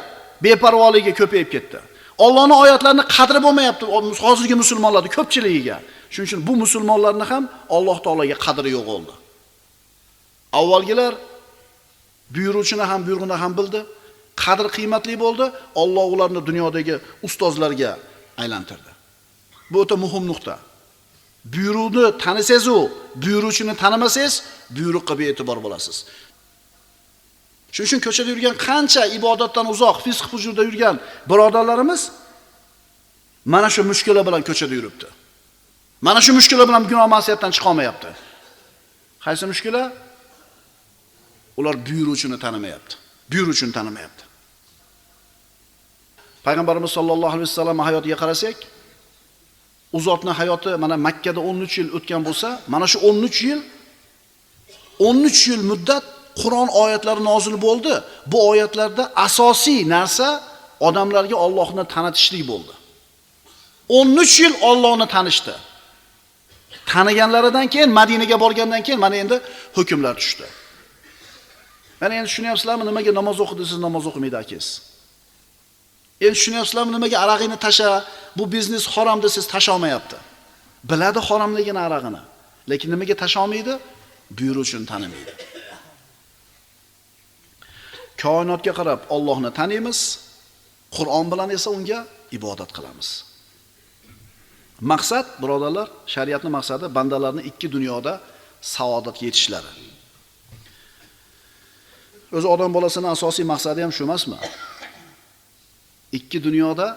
beparvoligi 0.44 1.12
ko'payib 1.20 1.50
ketdi. 1.56 1.80
Allohning 2.26 2.58
oyatlarini 2.64 3.04
qadri 3.16 3.40
bo'lmayapti 3.46 3.86
hozirgi 4.26 4.56
musulmonlarning 4.62 5.14
ko'pchiligiga. 5.18 5.78
Shuning 6.14 6.28
uchun 6.30 6.42
bu 6.48 6.54
musulmonlarni 6.64 7.26
ham 7.32 7.44
Alloh 7.78 7.98
taologa 8.06 8.38
qadri 8.46 8.70
yo'q 8.76 8.86
bo'ldi. 8.92 9.14
Avvalgilar 10.60 11.14
buyuruvchini 12.36 12.86
ham 12.92 13.02
buyrug'ini 13.08 13.36
ham 13.44 13.54
bildi, 13.60 13.80
qadr 14.44 14.68
qiymatli 14.76 15.16
bo'ldi, 15.24 15.46
Alloh 15.82 16.06
ularni 16.14 16.42
dunyodagi 16.50 16.96
ustozlarga 17.28 17.92
aylantirdi. 18.42 18.92
Bu 19.72 19.78
o'ta 19.84 19.96
muhim 20.04 20.24
nuqta. 20.32 20.56
Buyruqni 21.56 22.06
tanisangiz-u, 22.24 22.78
buyuruvchini 23.24 23.74
tanimasangiz, 23.84 24.34
buyruqqa 24.78 25.14
bee'tibor 25.22 25.58
bo'lasiz. 25.66 25.98
Shuning 27.72 27.88
uchun 27.90 28.00
ko'chada 28.06 28.30
yurgan 28.34 28.56
qancha 28.68 29.04
ibodatdan 29.18 29.66
uzoq, 29.74 29.98
fisq 30.06 30.26
hujurda 30.32 30.64
yurgan 30.70 30.96
birodarlarimiz 31.30 32.02
mana 33.54 33.70
shu 33.70 33.82
mushkula 33.92 34.22
bilan 34.28 34.42
ko'chada 34.50 34.74
yuribdi. 34.80 35.08
Mana 36.02 36.20
shu 36.26 36.32
mushkula 36.38 36.64
bilan 36.70 36.84
gunoh 36.92 37.08
ma'siyatdan 37.16 37.52
chiqa 37.56 37.68
olmayapti. 37.72 38.10
Qaysi 39.26 39.46
mushkula? 39.52 39.84
Ular 41.60 41.76
buyuruvchini 41.88 42.38
tanimayapti. 42.46 42.96
Buyuruvchini 43.32 43.72
tanimayapti. 43.78 44.24
Payg'ambarimiz 46.46 46.92
sollallohu 46.98 47.34
alayhi 47.36 47.50
vasallam 47.52 47.80
hayotiga 47.88 48.18
qarasak, 48.24 48.58
u 49.98 50.00
zotning 50.08 50.36
hayoti 50.42 50.70
mana 50.84 50.96
Makka 50.98 51.32
da 51.36 51.40
13 51.40 51.78
yil 51.78 51.90
o'tgan 51.98 52.22
bo'lsa, 52.28 52.62
mana 52.74 52.88
shu 52.92 52.98
13 53.00 53.44
yil 53.48 53.60
13 55.00 55.48
yil 55.50 55.64
muddat 55.72 56.19
Qur'on 56.42 56.68
oyatlari 56.68 57.24
nozil 57.24 57.62
bo'ldi. 57.62 57.94
Bu 58.26 58.50
oyatlarda 58.50 59.12
asosiy 59.16 59.90
narsa 59.90 60.44
odamlarga 60.80 61.36
Allohni 61.46 61.84
tanitishlik 61.88 62.48
bo'ldi. 62.48 62.74
13 63.90 64.40
yil 64.40 64.54
Allohni 64.62 65.08
tanishdi. 65.08 65.54
Taniganlaridan 66.86 67.68
keyin 67.68 67.90
Madinaga 67.90 68.40
borgandan 68.40 68.84
keyin 68.84 69.00
mana 69.00 69.16
endi 69.16 69.42
hukmlar 69.78 70.16
tushdi. 70.16 70.46
Mana 72.02 72.14
endi 72.14 72.28
tushunyapsizlarmi 72.30 72.86
nimaga 72.86 73.12
namoz 73.20 73.38
o'qidi 73.44 73.64
siz 73.72 73.80
namoz 73.86 74.04
o'qimaydi 74.10 74.38
akangiz? 74.44 74.68
Endi 76.26 76.36
tushunyapsizlarmi 76.40 76.92
nimaga 76.98 77.18
arag'ini 77.24 77.58
tasha, 77.66 77.90
bu 78.38 78.44
biznes 78.54 78.86
harom 78.94 79.20
desiz 79.26 79.48
tasha 79.54 79.72
olmayapti. 79.76 80.18
Biladi 80.90 81.20
haromligini 81.28 81.80
arag'ini, 81.88 82.22
lekin 82.70 82.90
nimaga 82.94 83.16
tasha 83.24 83.40
olmaydi? 83.44 83.74
uchun 84.64 84.86
tanimaydi. 84.92 85.32
Koinotga 88.24 88.74
qarab 88.80 89.02
Allohni 89.16 89.52
taniymiz, 89.60 90.00
Qur'on 90.96 91.26
bilan 91.32 91.50
esa 91.58 91.70
unga 91.78 92.00
ibodat 92.38 92.72
qilamiz. 92.78 93.10
Maqsad, 94.92 95.26
birodarlar, 95.42 95.88
shariatning 96.14 96.54
maqsadi 96.58 96.86
bandalarni 96.98 97.42
ikki 97.50 97.68
dunyoda 97.76 98.14
saodatga 98.76 99.24
yetishlari. 99.30 99.72
O'zi 102.38 102.48
odam 102.56 102.72
bolasining 102.78 103.12
asosiy 103.18 103.46
maqsadi 103.54 103.80
ham 103.86 103.92
shu 103.98 104.04
emasmi? 104.08 104.38
Ikki 106.18 106.40
dunyoda 106.48 106.88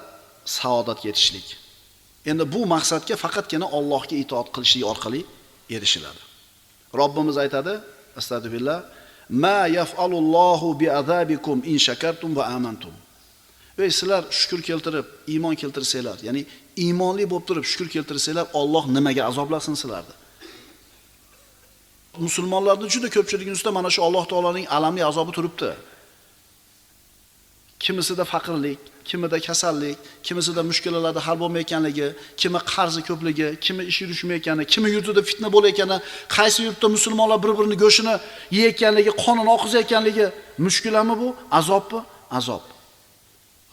saodatga 0.58 1.06
yetishlik. 1.10 1.46
Endi 2.30 2.44
bu 2.54 2.60
maqsadga 2.74 3.14
faqatgina 3.24 3.66
Allohga 3.78 4.16
itoat 4.24 4.48
qilishlik 4.54 4.84
orqali 4.92 5.20
erishiladi. 5.76 6.22
Robbimiz 7.00 7.36
aytadi, 7.44 7.74
astagfirullah, 8.20 8.78
ma 9.32 9.66
yaf'alullohu 9.66 10.78
bi'azabikum 10.80 11.64
in 11.64 11.78
shakartum 11.78 12.36
va 12.36 12.44
amantum. 12.56 12.94
Ey 13.78 13.90
sizlar 13.90 14.22
shukr 14.30 14.60
keltirib, 14.68 15.06
iymon 15.32 15.54
keltirsanglar, 15.62 16.18
ya'ni 16.26 16.42
iymonli 16.84 17.24
bo'lib 17.30 17.46
turib 17.48 17.64
shukr 17.64 17.88
keltirsanglar, 17.94 18.46
Alloh 18.60 18.84
nimaga 18.96 19.22
azoblasin 19.30 19.74
sizlarni? 19.82 20.14
Musulmonlarning 22.26 22.90
juda 22.94 23.08
ko'pchiligini 23.16 23.56
ustida 23.58 23.72
mana 23.78 23.90
shu 23.94 24.00
Alloh 24.08 24.24
taolaning 24.32 24.66
alamli 24.76 25.02
azobi 25.10 25.32
turibdi. 25.38 25.70
Kimisida 27.82 28.24
faqirlik, 28.24 28.78
kimida 29.04 29.38
kasallik, 29.40 29.98
kimisida 30.22 30.62
mushkulalarda 30.70 31.20
hal 31.26 31.36
bo'lmayotganligi, 31.42 32.08
kimi 32.40 32.60
qarzi 32.72 33.00
ko'pligi, 33.08 33.48
kimi 33.64 33.82
ish 33.90 33.98
yurishmayotgani, 34.02 34.64
kimi 34.72 34.88
yurtida 34.94 35.22
fitna 35.28 35.48
bo'layotgani, 35.54 35.96
qaysi 36.36 36.60
yurtda 36.66 36.88
musulmonlar 36.96 37.38
bir-birini 37.44 37.76
go'shini 37.84 38.14
yeyotganligi, 38.58 39.12
qonini 39.24 39.50
oqizayotganligi 39.56 40.26
mushkulami 40.64 41.14
bu? 41.22 41.28
Azobmi? 41.58 42.00
Azob. 42.38 42.64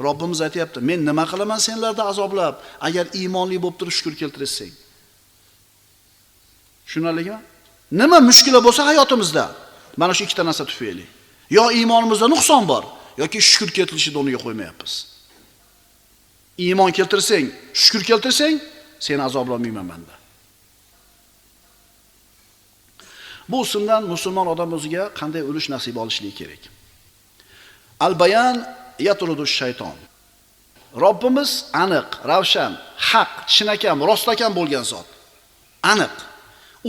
Robbimiz 0.06 0.40
aytayapti, 0.46 0.80
men 0.90 1.00
nima 1.10 1.24
qilaman 1.32 1.60
senlarni 1.68 2.04
azoblab, 2.12 2.56
agar 2.88 3.06
iymonli 3.20 3.58
bo'lib 3.64 3.78
turib 3.80 3.94
shukr 3.98 4.14
keltirsang. 4.22 4.74
Tushunarlimi? 6.86 7.40
Nima 8.02 8.18
mushkula 8.30 8.60
bo'lsa 8.68 8.82
hayotimizda, 8.90 9.46
mana 10.02 10.14
shu 10.18 10.24
ikkita 10.26 10.44
narsa 10.50 10.64
tufayli. 10.72 11.06
Yo 11.58 11.64
iymonimizda 11.78 12.28
nuqson 12.34 12.64
bor, 12.72 12.84
yoki 13.22 13.40
shukr 13.52 13.70
keltirishni 13.78 14.18
o'rniga 14.20 14.40
qo'ymayapmiz. 14.46 14.94
Iymon 16.66 16.92
keltirsang, 16.98 17.48
shukr 17.84 18.02
keltirsang, 18.10 18.56
seni 19.06 19.22
azoblamayman 19.28 19.86
menda. 19.92 20.16
Bu 23.50 23.58
usuldan 23.66 24.04
musulmon 24.14 24.48
odam 24.54 24.70
o'ziga 24.78 25.04
qanday 25.20 25.44
o'lish 25.50 25.68
nasib 25.74 25.96
olishligi 26.04 26.36
kerak. 26.40 26.62
Al-bayan 28.06 28.56
yatrudu 29.08 29.46
shayton. 29.60 29.98
Robbimiz 31.04 31.52
aniq, 31.84 32.10
ravshan, 32.32 32.72
haq, 33.10 33.32
chinakam, 33.54 33.98
rostakam 34.10 34.52
bo'lgan 34.60 34.86
zot. 34.92 35.08
Aniq. 35.94 36.16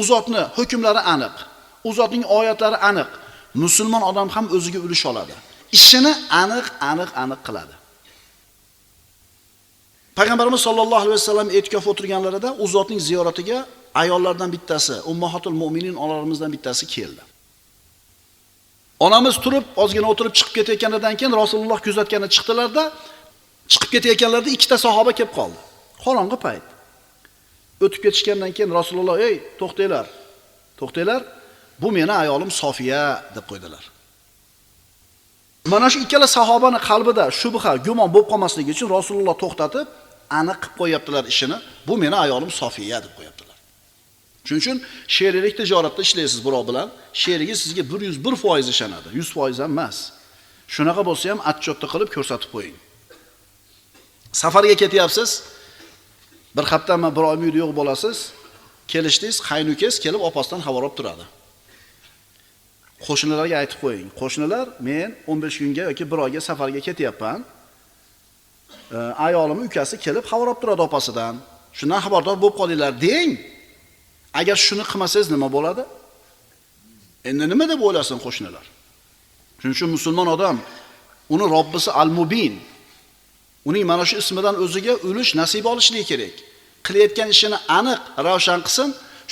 U 0.00 0.02
zotni 0.11 0.42
hukmlari 0.57 1.02
aniq. 1.14 1.36
U 1.88 1.90
zotning 1.98 2.24
oyatlari 2.38 2.78
aniq. 2.90 3.11
Musulmon 3.62 4.02
odam 4.11 4.28
ham 4.34 4.46
o'ziga 4.57 4.80
ulush 4.86 5.05
oladi. 5.11 5.34
Ishini 5.78 6.12
aniq, 6.42 6.66
aniq, 6.90 7.10
aniq 7.22 7.40
qiladi. 7.46 7.74
Payg'ambarimiz 10.18 10.60
sollallohu 10.66 11.02
alayhi 11.04 11.18
vasallam 11.20 11.48
e'tikof 11.56 11.84
o'tirganlarida 11.92 12.48
u 12.62 12.66
zotning 12.74 13.00
ziyoratiga 13.08 13.58
ayollardan 14.02 14.50
bittasi, 14.54 14.94
ummahotul 15.12 15.56
mo'minin 15.62 15.94
onalarimizdan 16.04 16.50
bittasi 16.54 16.84
keldi. 16.94 17.22
Onamiz 19.06 19.36
turib, 19.44 19.64
ozgina 19.82 20.06
o'tirib 20.12 20.34
chiqib 20.38 20.54
ketayotganidan 20.58 21.14
keyin 21.18 21.34
Rasululloh 21.42 21.78
kuzatgani 21.86 22.28
chiqdilarda, 22.34 22.84
chiqib 23.72 23.90
ketayotganlarida 23.94 24.50
ikkita 24.56 24.76
sahoba 24.86 25.12
kelib 25.18 25.32
qoldi. 25.38 25.58
Qorong'i 26.04 26.36
payt. 26.46 26.66
O'tib 27.84 28.00
ketishgandan 28.04 28.52
keyin 28.56 28.70
Rasululloh, 28.80 29.16
"Ey, 29.28 29.34
to'xtanglar. 29.60 30.06
To'xtanglar. 30.80 31.20
Bu 31.82 31.88
meni 31.96 32.12
ayolim 32.22 32.50
Sofiya" 32.62 33.02
deb 33.36 33.44
qo'ydilar. 33.50 33.84
Mana 35.66 35.90
shu 35.90 35.98
ikkala 36.04 36.26
sahobani 36.26 36.78
qalbida 36.88 37.24
shubha, 37.40 37.72
gumon 37.86 38.08
bo'lib 38.14 38.28
qolmasligi 38.32 38.70
uchun 38.76 38.88
Rasululloh 38.96 39.36
to'xtatib, 39.42 39.86
aniq 40.40 40.58
qilib 40.62 40.76
qo'yaptilar 40.80 41.24
ishini. 41.32 41.56
Bu 41.88 41.94
meni 42.02 42.16
ayolim 42.24 42.50
Sofiya 42.61 42.98
deb 43.04 43.12
qo'yaptilar. 43.18 43.56
Shuning 44.46 44.62
uchun 44.64 44.76
sheriklik 45.16 45.54
tijoratda 45.61 46.02
ishlaysiz 46.06 46.40
birov 46.46 46.64
bilan, 46.68 46.88
sherigi 47.22 47.54
sizga 47.62 47.82
101% 47.82 48.70
ishonadi, 48.74 49.08
100% 49.20 49.62
ham 49.62 49.72
emas. 49.76 49.96
Shunaqa 50.74 51.02
bo'lsa 51.08 51.24
ham 51.32 51.40
atchotda 51.50 51.86
qilib 51.92 52.11
ko'rsatib 52.16 52.50
qo'ying. 52.54 52.76
Safarga 54.42 54.74
ketyapsiz. 54.82 55.30
Bir 56.56 56.64
hafta 56.72 56.94
bir 57.16 57.24
oymi 57.30 57.48
yo'q 57.62 57.72
bo'lasiz. 57.80 58.16
Kelishdingiz, 58.92 59.38
qaynukangiz 59.50 59.96
kelib 60.04 60.20
opasidan 60.28 60.61
xabar 60.66 60.82
olib 60.86 60.96
turadi. 60.98 61.24
Qo'shnilarga 63.11 63.56
aytib 63.62 63.78
qo'ying. 63.84 64.08
Qo'shnilar, 64.20 64.66
men 64.88 65.08
15 65.26 65.58
kunga 65.61 65.82
yoki 65.90 66.04
bir 66.11 66.18
oyga 66.26 66.40
safarga 66.48 66.80
ketyapman. 66.88 67.40
ayolimni 69.26 69.66
ukasi 69.70 69.94
kelib 70.04 70.24
xabar 70.30 70.46
olib 70.50 70.61
turadi 70.62 70.82
opasidan. 70.88 71.34
Shundan 71.78 72.00
xabardor 72.04 72.36
bo'lib 72.42 72.56
qolinglar 72.61 72.92
deng. 73.06 73.30
Agar 74.40 74.56
shuni 74.66 74.84
qilmasangiz 74.90 75.28
nima 75.34 75.48
bo'ladi? 75.56 75.82
Endi 77.30 77.44
nima 77.52 77.64
deb 77.72 77.80
o'ylasin 77.86 78.18
qo'shnilar? 78.24 78.64
Shuning 79.61 79.74
uchun 79.76 79.90
musulmon 79.96 80.28
odam 80.36 80.56
uni 81.34 81.46
Robbisi 81.56 81.90
Al-Mubin 82.02 82.54
uning 83.68 83.84
mana 83.90 84.04
shu 84.08 84.16
ismidan 84.22 84.56
o'ziga 84.64 84.94
ulush 85.08 85.30
nasib 85.40 85.64
olishligi 85.72 86.04
kerak. 86.12 86.34
Qilayotgan 86.86 87.28
ishini 87.34 87.58
aniq, 87.78 88.00
ravshan 88.26 88.61
qilsin, 88.66 88.88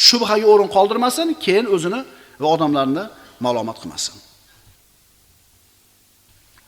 shubhaga 0.06 0.46
o'rin 0.52 0.68
qoldirmasin, 0.76 1.28
keyin 1.44 1.66
o'zini 1.74 2.00
va 2.42 2.48
odamlarni 2.54 3.04
ma'lumot 3.44 3.78
qilmasin. 3.82 4.14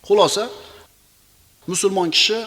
Xulosa 0.08 0.44
musulmon 1.72 2.08
kishi 2.16 2.38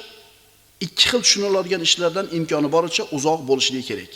ikki 0.86 1.05
xil 1.09 1.21
tushuniladigan 1.26 1.82
ishlardan 1.88 2.26
imkoni 2.38 2.69
boricha 2.76 3.03
uzoq 3.17 3.39
bo'lishligi 3.49 3.86
kerak. 3.91 4.13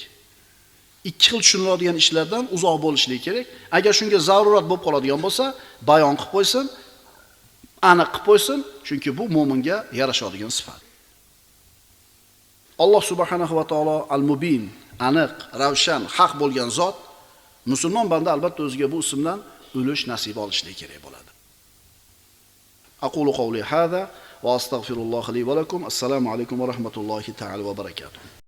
ikki 1.10 1.26
xil 1.30 1.40
tushuniladigan 1.44 1.98
ishlardan 2.04 2.44
uzoq 2.56 2.78
bo'lishligi 2.86 3.22
kerak. 3.28 3.46
Agar 3.78 3.94
shunga 4.00 4.20
zarurat 4.30 4.66
bo'lib 4.70 4.84
qoladigan 4.88 5.20
bo'lsa, 5.26 5.46
bayon 5.90 6.16
qilib 6.20 6.32
qo'ysin, 6.36 6.66
aniq 7.92 8.10
qilib 8.14 8.26
qo'ysin, 8.30 8.60
chunki 8.88 9.10
bu 9.18 9.24
mu'minga 9.38 9.78
yarashadigan 10.00 10.52
sifat. 10.58 10.82
Alloh 12.84 13.04
subhanahu 13.12 13.54
va 13.60 13.66
taolo 13.72 13.98
al-Mubin, 14.16 14.64
aniq, 15.10 15.34
ravshan, 15.62 16.02
haq 16.18 16.32
bo'lgan 16.42 16.70
zot 16.80 16.98
musulmon 17.72 18.06
banda 18.14 18.30
albatta 18.36 18.62
o'ziga 18.68 18.88
bu 18.94 19.00
ismdan 19.06 19.40
ulush 19.76 20.08
nasib 20.08 20.38
olishlik 20.38 20.78
kerak 20.78 21.02
bo'ladi. 21.04 21.32
Aqulu 23.02 23.32
qawli 23.40 23.62
hada 23.62 24.10
va 24.44 24.56
astagfirulloh 24.60 25.26
li 25.36 25.44
va 25.44 25.54
lakum. 25.62 25.86
Assalomu 25.86 26.32
alaykum 26.34 26.60
va 26.60 26.68
rahmatullohi 26.74 27.34
ta'ala 27.34 27.64
va 27.64 27.74
barakatuh. 27.74 28.38